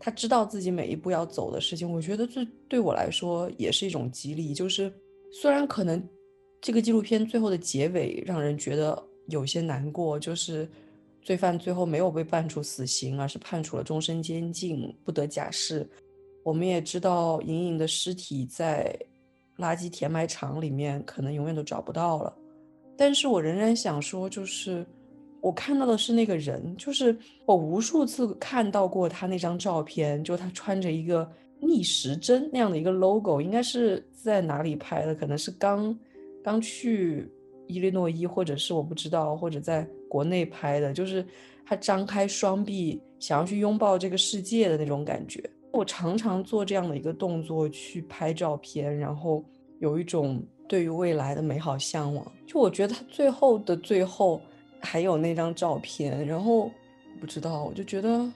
[0.00, 1.90] 她知道自己每一步要走的事情。
[1.90, 4.52] 我觉得这对我来说也是一种激励。
[4.54, 4.92] 就是
[5.30, 6.02] 虽然可能。
[6.60, 10.68] 这个纪录片最后的结尾让人觉得有些难过，就是
[11.22, 15.88] 罪犯最后没有被判处死刑，而是判处了终身监禁，不得假释。
[16.42, 18.92] 我们也知道莹莹的尸体在
[19.58, 22.34] 垃圾填埋场里面，可能永远都找不到了。
[22.96, 24.84] 但是我仍然想说，就是
[25.40, 27.16] 我看到的是那个人，就是
[27.46, 35.14] 我无数次看到过他那张照片，就他穿着一个逆时针那样的一个 logo，应该是在哪里拍的？
[35.14, 35.96] 可能是刚。
[36.42, 37.30] 刚去
[37.66, 41.26] 伊利诺伊，或者是我不知道，或者在国内拍的，就是
[41.66, 45.42] 他张开双臂，想要去拥抱这个世界的那种感觉。
[45.70, 49.44] 我常常做这样的一个动作去拍照片，然后
[49.80, 52.26] 有一种对于未来的美好向往。
[52.46, 54.40] 就我觉得他最后的最后
[54.80, 56.70] 还有那张照片，然后
[57.20, 58.32] 不知道，我就觉得，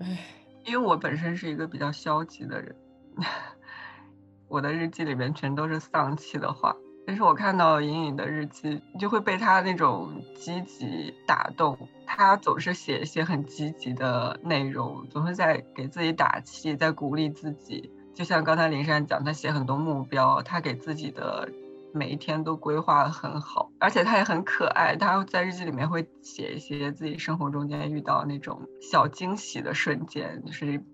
[0.00, 0.18] 唉，
[0.66, 2.74] 因为我本身是一个比较消极的人，
[4.48, 6.76] 我的日记里面全都是丧气的话。
[7.06, 11.76] 但是我看到隐隐的日记，就会被他那种积极打动。
[12.06, 17.90] 他总是写一些很积极的内容，总是在给自己打气，在鼓励自己。
[18.14, 21.48] 就像刚才林珊讲，他写很多目标，他给自己的
[21.94, 24.94] 每一天都规划的很好，而且他也很可爱。
[24.96, 30.84] 他在日记里面会写一些自己生活中间遇到那种小惊喜的瞬间，就是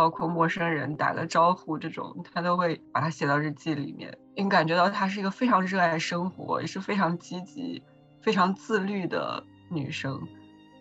[0.00, 4.16] 包括陌生人打个招呼这种，他都会把它写到日记里面。
[4.34, 7.82] 你感觉到她是一个非常热爱生活，也是非常积极、
[8.22, 10.18] 非常自律的女生。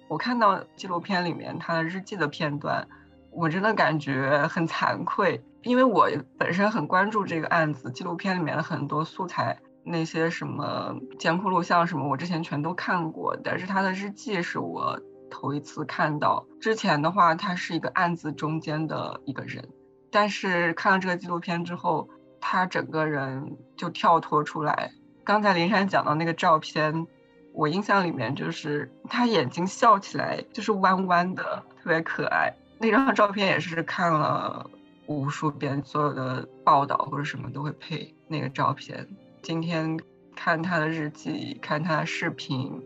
[0.08, 2.88] 我看到纪录片里面她的日记的片段，
[3.29, 5.43] 我真的感觉很惭愧。
[5.63, 13.36] 因为我本身很关注这个案子，纪录片里面的很多素材，那些什么监控录像什么，我之前全都看过。
[13.43, 14.97] 但是他的日记是我
[15.30, 16.46] 头一次看到。
[16.60, 19.70] 之前的话，他是一个案子中间的一个人，
[20.12, 22.10] 但是看了这个纪录片之后，
[22.42, 24.92] 他整个人就跳脱出来。
[25.24, 27.08] 刚才林珊讲到那个照片，
[27.54, 32.54] 我印象里面就是他眼睛笑起来就是弯弯的，特别可爱。
[32.78, 34.70] 那张照片也是看了。
[35.08, 39.08] 无数遍，所有的报道或者什么都会配那个照片。
[39.42, 40.00] 今天
[40.36, 42.80] 看他的日记，看他的视频，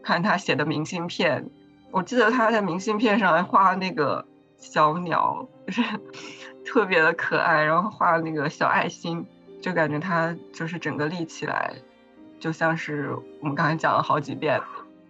[0.00, 1.50] 看他写的明信片。
[1.96, 4.22] 我记得他在明信片上还画那个
[4.58, 5.82] 小鸟，就是
[6.62, 9.24] 特别的可爱，然后画那个小爱心，
[9.62, 11.74] 就感觉他就是整个立起来，
[12.38, 14.60] 就像是我们刚才讲了好几遍，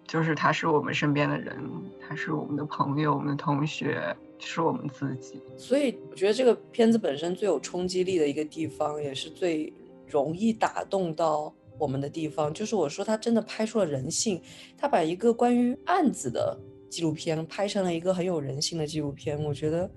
[0.06, 1.60] 就是他是我们身边的人，
[2.08, 4.16] 他是我们的朋友，我们的同学。
[4.38, 9.72] 是我们自己，所以我觉得这个片子本身最有冲击力的一个地方，也是最
[10.06, 14.38] 容易打动到我们的地方，就是我说他真的拍出了人性，
[14.76, 16.54] 他把一个关于案子的
[16.88, 19.90] 纪录片拍成了一个很有人性的纪录片，我觉得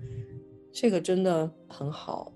[0.72, 2.32] 这个真的很好。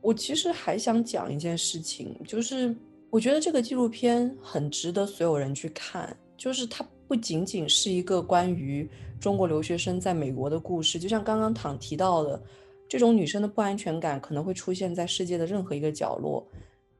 [0.00, 2.74] 我其实还想讲一件事情，就是
[3.10, 8.88] 我觉得这个纪录片很值得所有人去看，就是它不仅仅是一个关于。
[9.18, 12.40] 中国留学生在美国的故事，就像刚刚躺提到的，
[12.86, 16.46] 这种女生的不安全感可能会出现在世界的任何一个角落。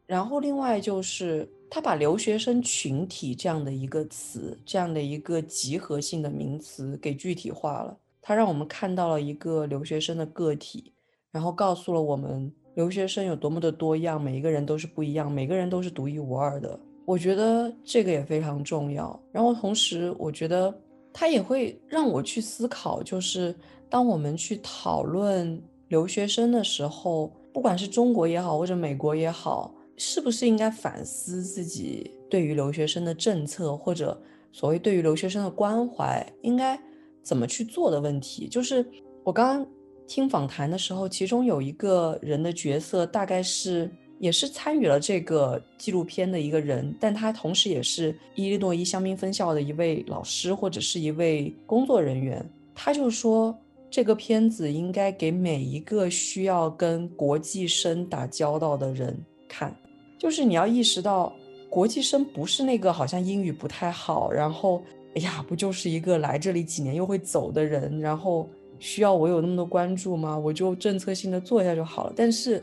[0.06, 7.96] 然后，另外就是他把留学生群体这样的一个词，这样的一个集合性的名词给具体化了。
[8.20, 10.92] 他让我们看到了一个留学生的个体，
[11.30, 16.78] 然后告诉了我们留学生有多么的多样，每一个人都是不一样，每个人都是独一无二的。
[17.04, 19.18] 我觉得这个也非常重要。
[19.32, 20.74] 然后，同时我觉得。
[21.18, 23.54] 他也会让我去思考，就是
[23.88, 34.20] 当我们去讨论留学生的时候，不管是中国也好，或者美国也好，是不是应该反思自己对于留学生的政策，或者
[34.52, 36.78] 所谓对于留学生的关怀应该
[37.22, 38.48] 怎么去做的问题。
[38.48, 38.84] 就是
[39.24, 39.66] 我刚刚
[40.06, 43.90] 听访谈的时候，其中有一个人的角色，大概是。
[44.18, 52.42] 也是参与了这个纪录片的一个人，但他同时也是伊利诺伊香槟分校的一位老师或者是一位工作人员。
[52.74, 53.54] 他就说，
[53.90, 59.14] 这个片子应该给每一个需要跟国际生打交道的人
[59.46, 59.76] 看，
[60.18, 61.34] 就是你要意识到，
[61.68, 64.82] 国际生不是那个好像英语不太好，然后
[65.14, 68.48] 哎呀，不就是一个来这里几年又会走的人，然后
[68.78, 70.38] 需要我有那么多关注吗？
[70.38, 72.12] 我就政策性的做一下就好了。
[72.14, 72.62] 但是。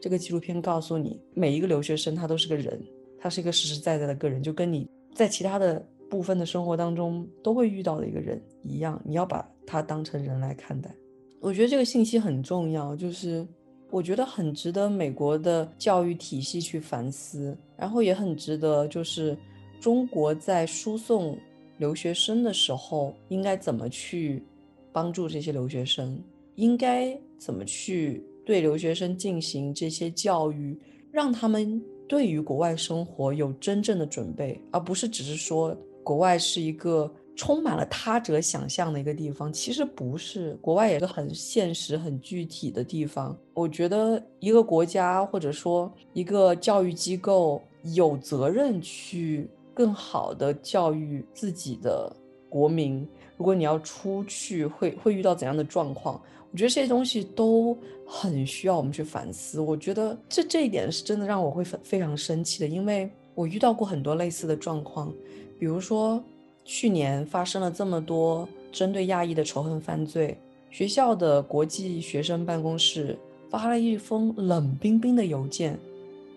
[0.00, 2.78] 这个纪录片告诉你，每一个留学生他都是个人，
[3.18, 10.94] 他是一个实实在在的个人，就跟你在其他的部分的生活当中都会遇到的一个人一样，你要把他当成人来看待。
[11.40, 13.46] 我觉得这个信息很重要，就是
[13.94, 19.38] 我觉得很值得美国的教育体系去反思，然后也很值得就是
[19.78, 21.38] 中国在输送
[21.78, 24.42] 留学生的时候应该怎么去
[24.90, 26.20] 帮助这些留学生，
[26.56, 28.20] 应该怎么去。
[28.44, 30.76] 对留学生进行这些教育，
[31.12, 39.52] 让他们对于国外生活有真正的准备，而不是只是说国外是一个充满了他者想象的一个地方。
[39.52, 43.36] 其实不是，国外也是很现实、很具体的地方。
[43.54, 47.62] 我觉得一个国家或者说一个教育机构
[47.94, 52.10] 有责任去更好的教育自己的
[52.48, 53.06] 国民。
[53.36, 56.20] 如果你要出去，会会遇到怎样的状况？
[56.52, 59.60] 我觉得这些东西都很需要我们去反思。
[59.60, 65.12] 我觉得这这一点是真的让我会非非常生气的，因为我遇到过很多类似的状况，
[65.58, 66.22] 比如说
[66.64, 70.36] 去年发生了这么多针对亚裔的仇恨犯罪，
[70.70, 73.18] 学校的国际学生办公室
[73.50, 75.78] 发了一封冷冰冰的邮件，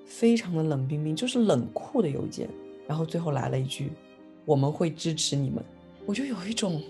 [0.05, 2.47] 非常的冷冰冰，就是冷酷的邮件，
[2.87, 3.91] 然后最后来了一句
[4.45, 5.63] ：“我们会支持你们。”
[6.05, 6.81] 我就有一种。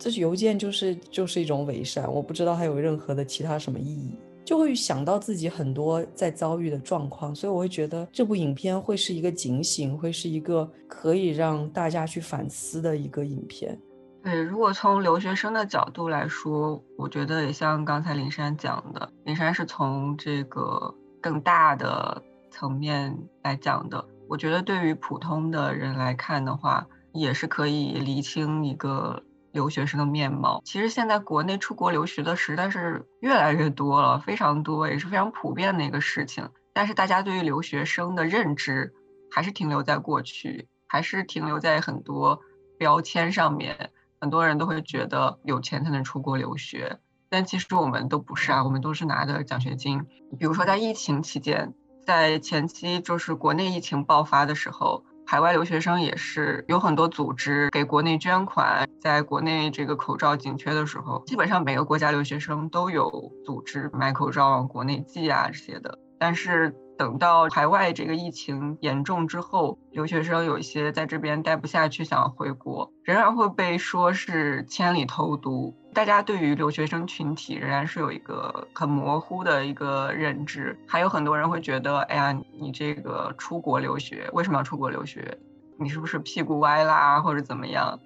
[0.00, 4.12] 这邮件就是就是一种伪善，我不知道它有任何的其他什么意义，
[4.48, 13.78] 就会想到自己很多在遭遇的状况，所以我会觉得这部影片会是一个警醒，会是一个可以让大家去反思的一个影片。
[14.24, 22.22] 对，如果从留学生的角度来说，我觉得也像刚才林珊讲的，林珊是从这个更大的。
[22.50, 24.02] 层面来讲的。
[24.26, 29.22] 我觉得对于普通的人来看的话，也是可以厘清一个
[29.52, 30.62] 留学生的面貌。
[30.64, 36.48] 其实现在国内出国留学的实在是越来越多了，非常多，也是非常普遍的一个事情。
[36.72, 38.92] 但是大家对于留学生的认知
[39.30, 42.40] 还是停留在过去，还是停留在很多
[42.78, 43.90] 标签上面。
[44.20, 50.04] 很多人都会觉得有钱才能出国留学，但其实我们都不是啊，我们都是拿的奖学金。
[50.38, 51.74] 比如说在疫情期间。
[52.06, 58.88] 在前期，就是国内疫情爆发的时候，海外留学生也是有很多组织给国内捐款。
[58.98, 63.10] 在国内这个口罩紧缺的时候，基本上每个国家留学生都有
[63.44, 65.98] 组织买口罩往国内寄啊这些的。
[66.18, 75.72] 但是等到海外这个疫情严重之后，留学生有一些在这边待不下去，想要回国，仍然会被说是千里投毒。
[75.94, 85.38] 大家对于留学生群体仍然是有一个很模糊的一个认知，还有很多人会觉得，哎呀，你这个出国留学为什么要出国留学？
[85.78, 88.00] 你是不是屁股歪啦，或者怎么样？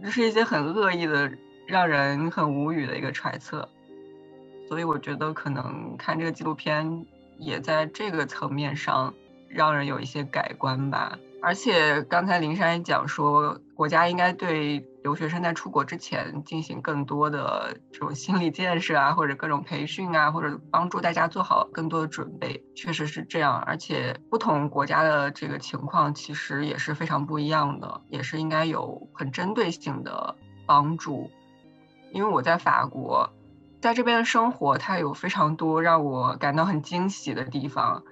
[0.00, 1.32] 这是一些很恶意的、
[1.66, 3.68] 让人很无语的一个揣测。
[4.68, 7.04] 所以我觉得可能看这个纪录片，
[7.42, 9.12] 也在这个层面上
[9.48, 11.18] 让人有一些改观吧。
[11.42, 14.88] 而且刚才林珊也讲说，国家应该对。
[15.02, 23.60] 留学生在出国之前进行更多的这种心理建设啊，或者各种培训啊，或者帮助大家做好更多的准备，确实是这样。
[23.62, 30.36] 而且不同国家的这个情况其实也是非常不一样的，也是应该有很针对性的
[30.66, 31.28] 帮助。
[32.12, 33.28] 因为我在法国，
[33.82, 38.04] 在这边的生活，它有非常多让我感到很惊喜的地方。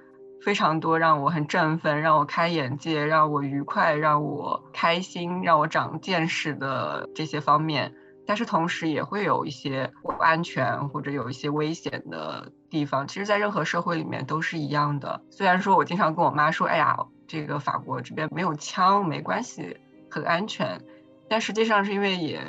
[0.42, 7.94] 非常多让我很振奋、让我开眼界、让我愉快、让我开心、让我长见识的这些方面，
[8.26, 13.06] 但是同时也会有一些不安全或者有一些危险的地方。
[13.06, 15.22] 其实，在任何社会里面都是一样的。
[15.30, 16.96] 虽然说我经常跟我妈说：“哎呀，
[17.28, 19.76] 这个法国这边没有枪，没关系，
[20.10, 20.82] 很安全。”
[21.30, 22.40] 但实际上是因为也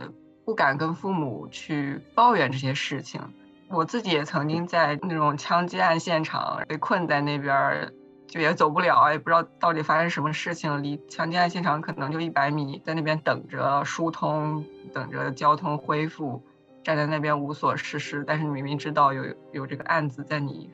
[0.52, 3.22] 不敢跟父母去抱怨这些事情。
[3.70, 7.89] 我自己也曾经在那种枪击案现场被困在那边，
[8.28, 10.84] 就也走不了，也不知道到底发生什么事情。
[10.84, 16.43] 离枪击案现场可能就一百米，在那边等着疏通，等着交通恢复，
[16.84, 18.26] 站在那边无所事事。
[18.28, 19.24] 但是你明明知道有
[19.54, 20.70] 有这个案子在你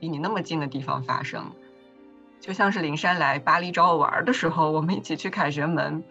[0.00, 1.42] 离你那么近的地方发生，
[2.38, 6.04] 就像是林珊来巴黎找我玩的时候，我们一起去凯旋门，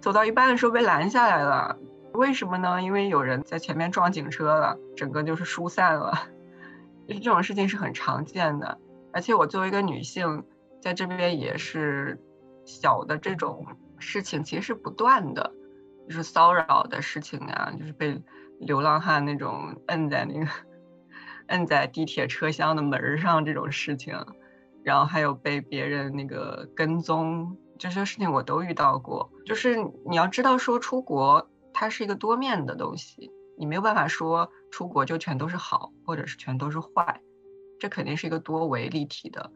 [0.00, 1.76] 走到一半的时候被拦下来了。
[2.18, 2.82] 为什么呢？
[2.82, 6.12] 因为有人在前面撞警车了，整个就是疏散了。
[7.06, 8.76] 就 是这种事情是很常见的，
[9.12, 10.44] 而且我作为一个女性，
[10.82, 12.20] 在这边也是
[12.66, 13.64] 小的这种
[14.00, 15.52] 事情其实是不断的，
[16.08, 18.20] 就是骚扰的事情啊，就是被
[18.58, 20.50] 流浪汉那种摁在那个
[21.46, 24.16] 摁在地铁车厢的门上这种事情，
[24.82, 29.30] 然后还有被别人那个跟踪这些事情我都遇到过。
[29.46, 31.48] 就是你要知道说出国。
[31.80, 37.20] 它是一个多面的东西，你没有办法说出国就全都是好，或者是全都是坏，
[37.78, 39.52] 这肯定是一个多维立体的。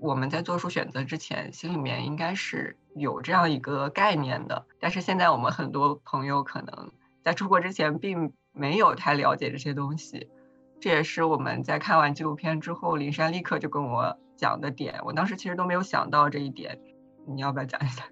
[0.00, 4.66] 我们在做出选择之前，心里面应该是有这样一个概念的。
[4.80, 6.90] 但是现在我们很多朋友可能
[7.22, 10.28] 在出国之前并没有太了解这些东西，
[10.80, 15.00] 这也是我们在看完纪录片之后，林珊立刻就跟我讲的点。
[15.04, 16.80] 我当时其实都没有想到这一点，
[17.24, 18.02] 你要不要讲一下？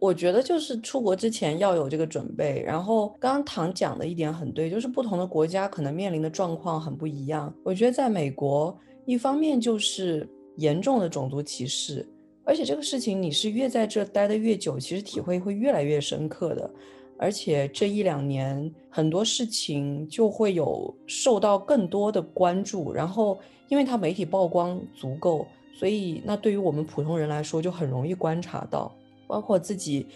[0.00, 2.62] 我觉得就是出国之前要有这个准备。
[2.66, 7.52] 然后刚刚唐讲的一点很对，就是不同的国家可能面临的状况很不一样。
[7.62, 10.26] 我觉得在美国，一方面就是
[10.56, 12.08] 严重的种族歧视，
[12.44, 16.70] 而且这个事情你是越在这待的越久，其实体会会越来越深刻的。
[17.18, 23.38] 而且这一两年很多事情就会有受到更多的关注，然后
[23.68, 28.90] 因为它媒体曝光足够，所以那对于我们普通人来说就很容易观察到。
[29.30, 30.06] 包括自己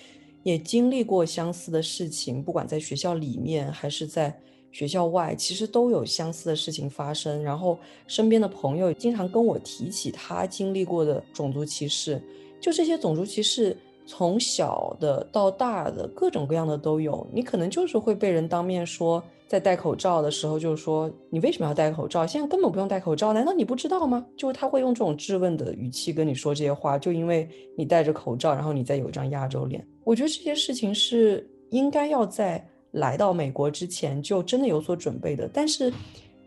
[0.43, 4.37] 也经历过相似的事情，不管在学校里面还是在
[4.73, 7.43] 学校外，其实都有相似的事情发生。
[7.43, 12.21] 然后身边的朋友经常跟我提起他经历过的种族歧视，
[12.61, 17.25] 就这些种族歧视，从小的到大的各种各样的都有。
[17.33, 19.23] 你可能就是会被人当面说。
[19.47, 22.27] 在戴口罩的时候，就是说你为什么要戴口罩？
[22.27, 24.25] 现在根本不用戴口罩，难道你不知道吗？
[24.37, 29.87] 就是他会用这种质问的语气跟你说这些话，就因为你戴着口罩，然后你再有一张亚洲脸。
[30.03, 35.49] 我觉得这些事情是应该要在来到美国之前就真的有所准备的。
[35.53, 35.93] 但是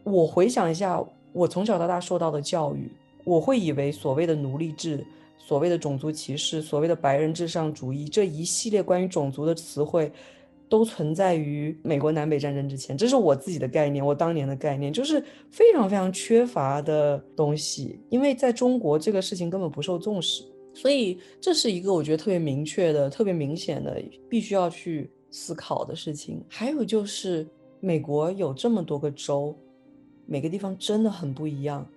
[0.03, 1.01] 我回想一下，
[1.33, 2.91] 我从小到大受到的教育，
[3.23, 5.05] 我会以为所谓的奴隶制、
[5.37, 10.11] 所谓的种族歧视、所谓的白人至上主义这一系列关于种族的词汇。
[10.69, 20.43] 都存在于美国南北战争之前，这是我自己的概念，我当年的概念就是非常非常缺乏的东西，因为在中国这个事情根本不受重视，
[20.73, 26.43] 所以这是一个我觉得特别明确的、特别明显的必须要去思考的事情。
[26.49, 27.47] 还有就是
[27.79, 29.55] 美国有这么多个州，
[30.25, 31.87] 每个地方真的很不一样。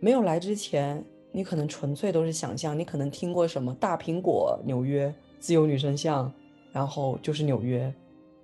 [0.00, 6.32] 没有来之前，你可能纯粹都是想象，你可能听过什么大苹果、纽约、自由女神像。
[6.72, 7.92] 然后就是纽约，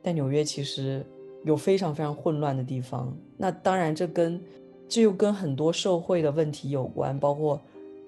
[0.03, 1.05] 但纽约其实
[1.45, 3.17] 有非常非常混乱的地方。
[3.37, 4.41] 那当然，这跟
[4.89, 7.61] 这又跟很多社会的问题有关，包括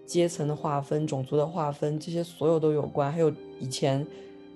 [0.07, 3.13] 阶层的划分、种族的划分，这些所有都有关。
[3.13, 4.07] 还有以前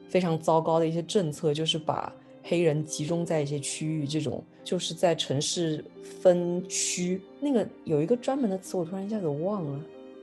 [0.08, 7.20] 非常糟糕的一些政策，就是把黑人集中在一些区域，这种就是在城市分区。
[7.40, 9.80] 那个有一个专门的词，我突然一下子忘了。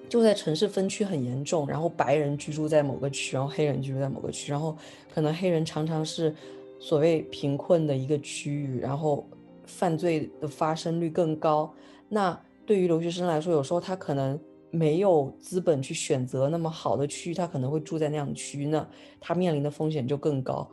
[0.10, 4.76] 就在城市分区很严重，然后白人居住在某个区，然后黑人居住在某个区，然后
[5.14, 6.36] 可能黑人常常是
[6.80, 9.24] 所谓贫困的一个区域，然后
[9.66, 11.72] 犯罪的发生率更高。
[12.10, 14.38] 那对于留学生来说，有时候他可能
[14.72, 18.86] 没有资本去选择那么好的区域，他可能会住在那样的区域，那
[19.22, 20.68] 他面临的风险就更高。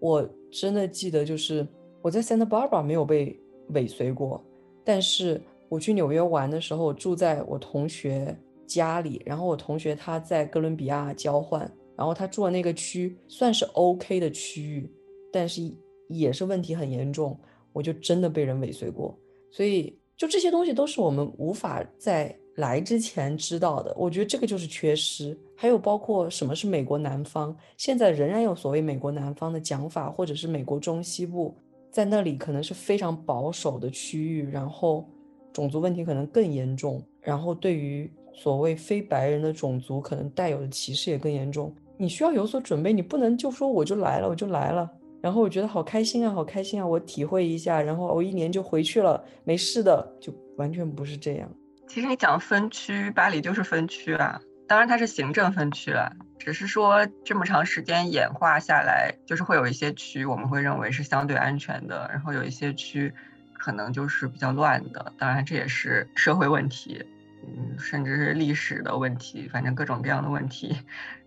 [0.00, 1.64] 我真的记得，就是
[2.00, 4.44] 我在 Santa Barbara 没有被尾随过，
[4.84, 8.36] 但是我去纽约玩的时候，住在我同学。
[8.72, 11.60] 家里，然后我同学他在哥伦比亚交换，
[11.96, 14.90] 然后他住的那个区算是 OK 的区域，
[15.32, 15.62] 但是
[16.08, 17.38] 也是问题很严重，
[17.72, 19.16] 我就真的被人尾随过。
[19.50, 25.38] 所以就这些东西都是我们无法在来之前知道的，我觉得这个就是缺失。
[25.54, 31.54] 还有包括什么是美国南方，现在仍然有所谓美国南方的讲法，或者是美国中西部，
[31.90, 35.08] 在那里可能是非常保守的区域，然后
[35.52, 38.10] 种族问题可能更严重，然后对于。
[38.34, 51.48] 所谓非白人的种族可能带有的歧视也更严重，你需要有所准备，你不能就说我就来了，我就来了，然后我觉得好开心啊，好开心啊，我体会一下，然后我一年就回去了，没事的，就完全不是这样。
[51.86, 63.12] 其实你讲分区，巴黎就是分区啊，当然它是行政分区了，只是说这么长时间演化下来，就是会有一些区我们会认为是相对安全的，然后有一些区
[63.58, 67.04] 可能就是比较乱的，当然这也是社会问题。
[67.44, 70.76] 嗯，甚至是历史的问题，反正各种各样的问题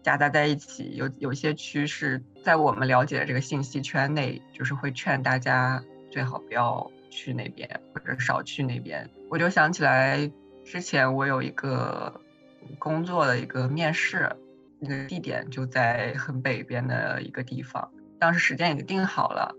[0.01, 0.95] 夹杂在一起。
[0.95, 9.09] 有有些区是在我们了解的这个信息圈内，就是会劝大家最好不要去那边，或者少去那边。
[9.29, 10.31] 我就想起来，
[10.63, 12.21] 之前我有一个
[12.79, 14.33] 工作的一个面试，
[14.79, 19.53] 那个地点就在很北边的一个地方，当时时间已经定好了。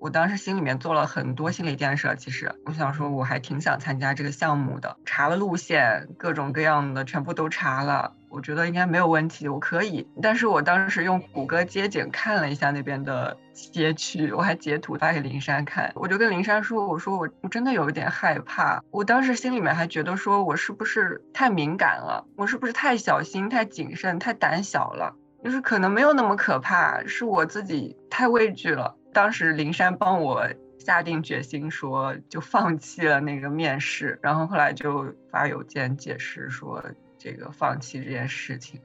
[0.00, 4.96] 我当时心里面做了很多心理建设，其实我想说，我还挺想参加这个项目的。
[5.04, 10.06] 查了路线，各种各样的全部都查了，我觉得应该没有问题，我可以。
[10.20, 18.82] 但是我当时用谷歌街景看了一下那边的街区，我还截图发给林珊看，我就跟林珊说，我说我我真的有一点害怕。
[18.90, 22.26] 我当时心里面还觉得说，我是不是太敏感了？
[22.36, 25.16] 我是不是太小心、太谨慎、太胆小了？
[25.42, 28.96] 就是可能没有那么可怕，是我自己太畏惧了。
[29.14, 30.46] 当时林珊帮我
[30.78, 36.84] 下定决心说，就放弃了那个面试，然后后来就发邮件解释说
[37.16, 38.80] 这个放弃这件事情，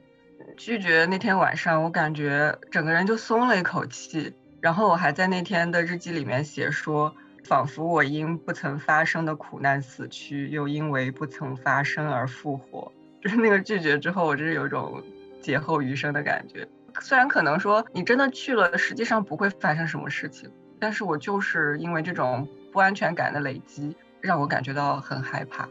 [0.55, 4.33] 拒绝那天晚上，我感觉整个人就松了一口气。
[4.61, 7.15] 然后我还在那天的日记里面写说，
[7.45, 12.91] 仿佛我因不曾发生的苦难死去，又因为不曾发生而复活。
[13.21, 15.01] 就是那个拒绝之后，我就是有一种
[15.41, 16.67] 劫后余生的感觉。
[17.01, 25.67] 虽然可能说你真的去了，实际上不会发生什么事情，但是我就是因为这种不安全感的累积，让我感觉到很害怕。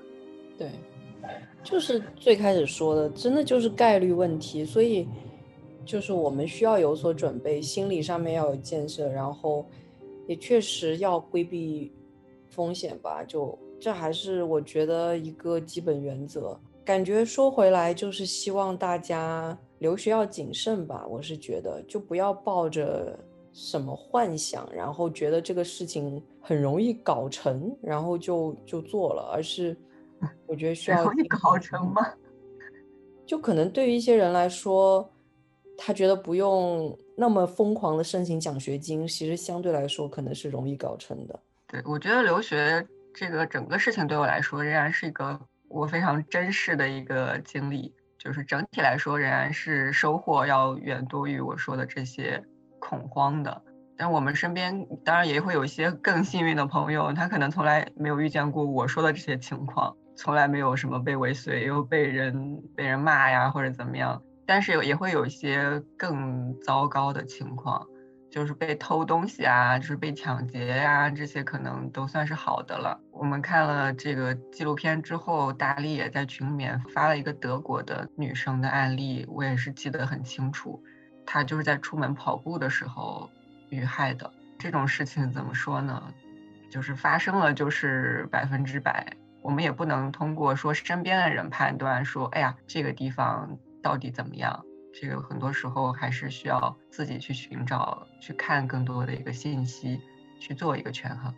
[0.57, 0.70] 对，
[1.62, 5.09] 就是最开始说的，真的就是概率问题，所以
[5.85, 9.68] 就是我们需要有所准备，心理上面要有建设，然后
[10.26, 11.93] 也确实要规避
[12.49, 13.22] 风险吧。
[13.22, 16.59] 就这还是我觉得一个基本原则。
[16.85, 19.57] 感觉说回来，就是希望大家。
[19.79, 23.18] 留学要谨慎吧，我是觉得，就不要抱着
[23.53, 29.76] 什么幻想，然后觉得这个事情很容易搞成，然后就就做了，而是
[30.47, 32.03] 我觉得需要容易搞成吗？
[33.24, 35.09] 就可能对于一些人来说，
[35.76, 41.41] 他觉得不用那么疯狂的申请奖学金，其实相对来说可能是容易搞成的。
[41.66, 47.95] 对，我觉得留学这个整个事情对我来说，仍然是一个我非常珍视的一个经历。
[48.19, 52.43] 就是整体来说，仍然是收获要远多于我说的这些
[52.81, 53.62] 恐慌的。
[53.97, 64.23] 但我们身边当然也会有一些更幸运的朋友，他可能从来没有遇见过我说的这些情况，从来没有什么被尾随又被人被人骂呀或者怎么样。
[64.47, 67.87] 但是有也会有一些更糟糕的情况，
[68.31, 73.01] 就是被偷东西啊，就是被抢劫呀，这些可能都算是好的了。
[73.11, 80.83] 我们看了这个纪录片之后，大力也在群里面发了一个德国的女生的案例，我也是记得很清楚。
[81.24, 83.29] 她就是在出门跑步的时候
[83.70, 84.31] 遇害的。
[84.59, 86.03] 这种事情怎么说呢？
[86.70, 89.07] 就是发生了就是百分之百，
[89.41, 94.62] 我们也不能通过说身边的人判断说，哎呀，这个地方到底怎么样。
[95.01, 100.01] 这个很多时候还是需要自己去寻找、去看更多的一个信息，
[100.40, 101.32] 去做一个权衡。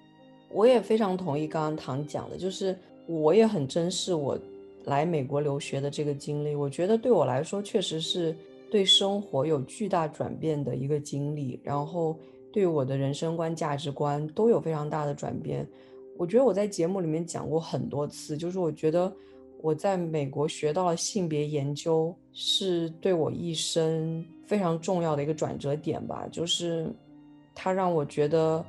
[0.49, 2.75] 我也非常同意刚刚唐讲的，就是
[3.07, 4.39] 我也很珍视我
[4.85, 6.55] 来美国留学的这个经历。
[6.55, 8.35] 我觉得对我来说，确实是
[8.71, 12.19] 对生活有巨大转变的一个经历，然后
[12.51, 15.69] 对我的人生观、价值观都有非常大的转变。
[16.17, 19.13] 我觉得我在节目里面讲过很多次，就是我觉得。
[19.63, 26.27] 我在美国学到了性别研究，是对我一生非常重要的一个转折点吧。
[26.33, 26.91] 就是
[27.55, 28.65] 它让我觉得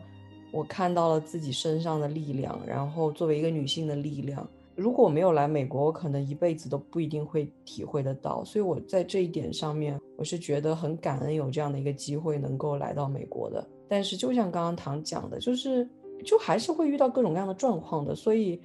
[0.51, 4.45] 我看到了自己身上的力量，然后作为一个女性的力量。
[4.75, 8.43] 如果我没有来美国，我可能一辈子都不一定会体会得到。
[8.43, 13.65] 所以我在这一点上面，我是觉得很感恩有这样的一个机会能够来到美国的。
[13.87, 15.87] 但是就像刚刚唐讲的，就是
[16.25, 18.59] 就还是会遇到各种各样的状况的，所以。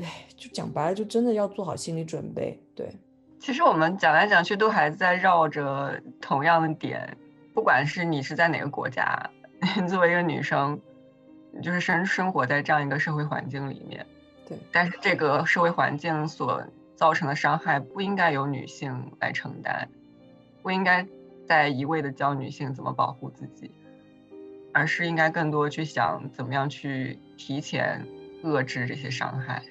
[0.00, 2.58] 哎，就讲白了，就真的要做好心理准备。
[2.74, 2.90] 对，
[3.38, 7.16] 其实我们讲来讲去都还在绕着同样的点，
[7.52, 9.30] 不管是你是在哪个国家，
[9.88, 10.80] 作为一个女生，
[11.62, 14.04] 就是生生活在这样一个社会环境里面。
[14.48, 16.62] 对，但是这个社会环境所
[16.96, 19.88] 造成的伤害不应该由女性来承担，
[20.62, 21.06] 不应该
[21.46, 23.70] 再一味的教女性怎么保护自己，
[24.72, 28.04] 而是应该更多去想怎么样去提前
[28.42, 29.62] 遏制这些伤害。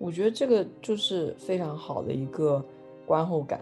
[0.00, 2.64] 我觉得这个就是非常好的一个
[3.04, 3.60] 观后感。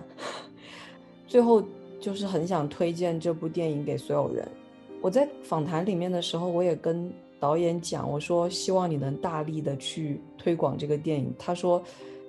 [1.26, 1.61] 最后
[2.01, 4.47] 就是很想推荐这部电影给所有人。
[5.03, 11.34] 我在访谈里面的时候，我也跟导演讲，我说希望你能大力的去推广这个电影。
[11.36, 11.82] 他说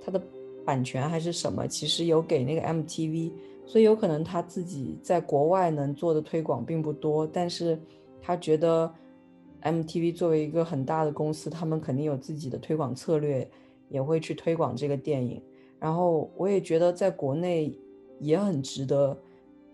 [0.04, 0.20] 他的
[0.66, 3.32] 版权还是什么，其实有给那个 MTV，
[3.68, 7.80] 所以有可能他自己在国外能做的推广并不多，但是
[8.24, 8.92] 他觉得
[9.62, 13.48] MTV 作为一个很大的公司，他们肯定有自己的推广策略。
[13.90, 15.42] 也会去推广这个电影，
[15.80, 17.78] 然后我也觉得在国内
[18.20, 19.18] 也很值得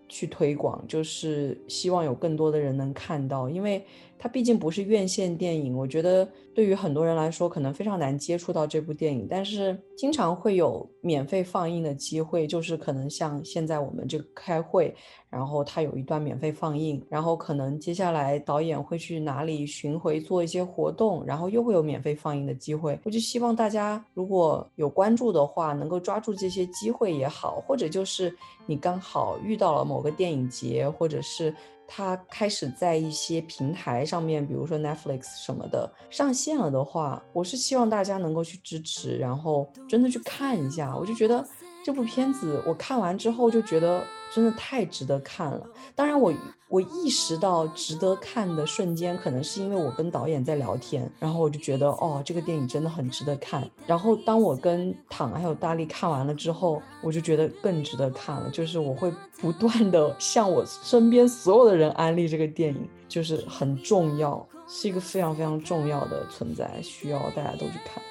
[0.08, 3.84] 去推广，就是希望有更多的人能看到，因为。
[4.18, 9.26] 它毕竟不是院线电影，我觉得对于很多人来说可能非常难接触到这部电影。
[9.28, 14.94] 但是经常会有免费放映的机会，就是可能像现在我们这个开会，
[15.28, 22.98] 然后它有一段免费放映，然后可能接下来导演会去哪里巡回做一些活动，然后又会有免费放映的机会。
[23.04, 28.34] 我就希望大家如果有关注的话，能够抓住这些机会也好，或者就是
[28.66, 31.54] 你刚好遇到了某个电影节，或者是。
[31.88, 40.96] 它开始在一些平台上面，比如说 Netflix 什么的上线了的话，我是希望大家能够去支持，然后真的去看一下。
[40.96, 41.46] 我就觉得
[41.86, 44.02] 这部片子我看完之后就觉得。
[44.34, 45.64] 真的太值得看了。
[45.94, 46.34] 当然，我
[46.68, 53.66] 我意识到值得看的瞬间，可能是因为我跟导演在聊天，然后我就觉得，哦，这个电影真的很值得看。
[53.86, 58.50] 然后当我跟躺还有大力看完了之后，我就觉得更值得看了。
[58.50, 59.10] 就是我会
[59.40, 68.02] 不断的向我身边所有的人安利这个电影，就是很重要，是一个非常非常重要的存在，需要大家都去看。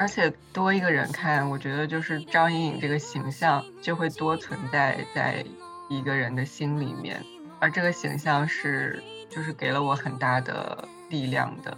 [0.00, 5.44] 而且多一个人看，我觉得就是张颖颖这个形象就会多存在在
[5.90, 7.22] 一个人的心里面，
[7.58, 11.76] 而这个形象是就是给了我很大的力量的。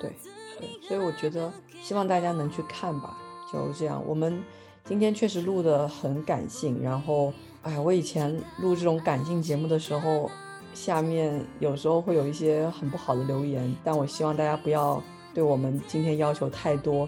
[0.00, 0.10] 对
[0.58, 1.52] 对，所以我觉得
[1.82, 3.14] 希望大家能去看吧。
[3.52, 4.42] 就这样，我们
[4.82, 7.30] 今天确实录的很感性，然后
[7.60, 10.30] 哎，我以前录这种感性节目的时候，
[10.72, 15.02] 下面有时候会有一些很不好的留言，但我希望大家不要
[15.34, 17.06] 对我们今天要求太多。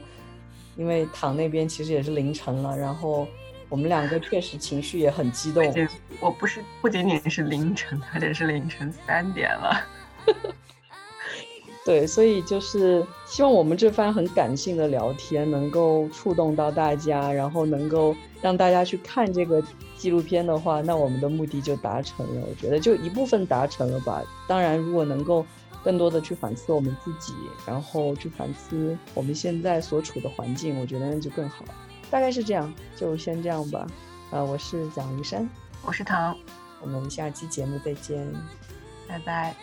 [0.76, 3.26] 因为躺那边其实也是凌晨了，然后
[3.68, 5.62] 我们两个确实情绪也很激动。
[6.20, 9.86] 我不是不仅仅是凌晨，而且是凌晨三点了。
[11.84, 19.62] 对，所以就是希望我们这番很感性的聊天能够触动到大家，然后能够让大家去看这个
[19.96, 22.46] 纪录片的话，那我们的目的就达成了。
[22.48, 24.22] 我觉得就一部分达成了吧。
[24.46, 25.44] 当然，如果能够。
[25.82, 27.34] 更多的去反思我们自己，
[27.66, 31.64] 然后去反思我们现在所处的环境，我觉得那就更好。
[32.10, 33.86] 大概是这样，就先这样吧。
[34.30, 35.48] 呃，我是蒋云山，
[35.84, 36.36] 我是唐，
[36.80, 38.32] 我们下期节目再见，
[39.08, 39.54] 拜拜。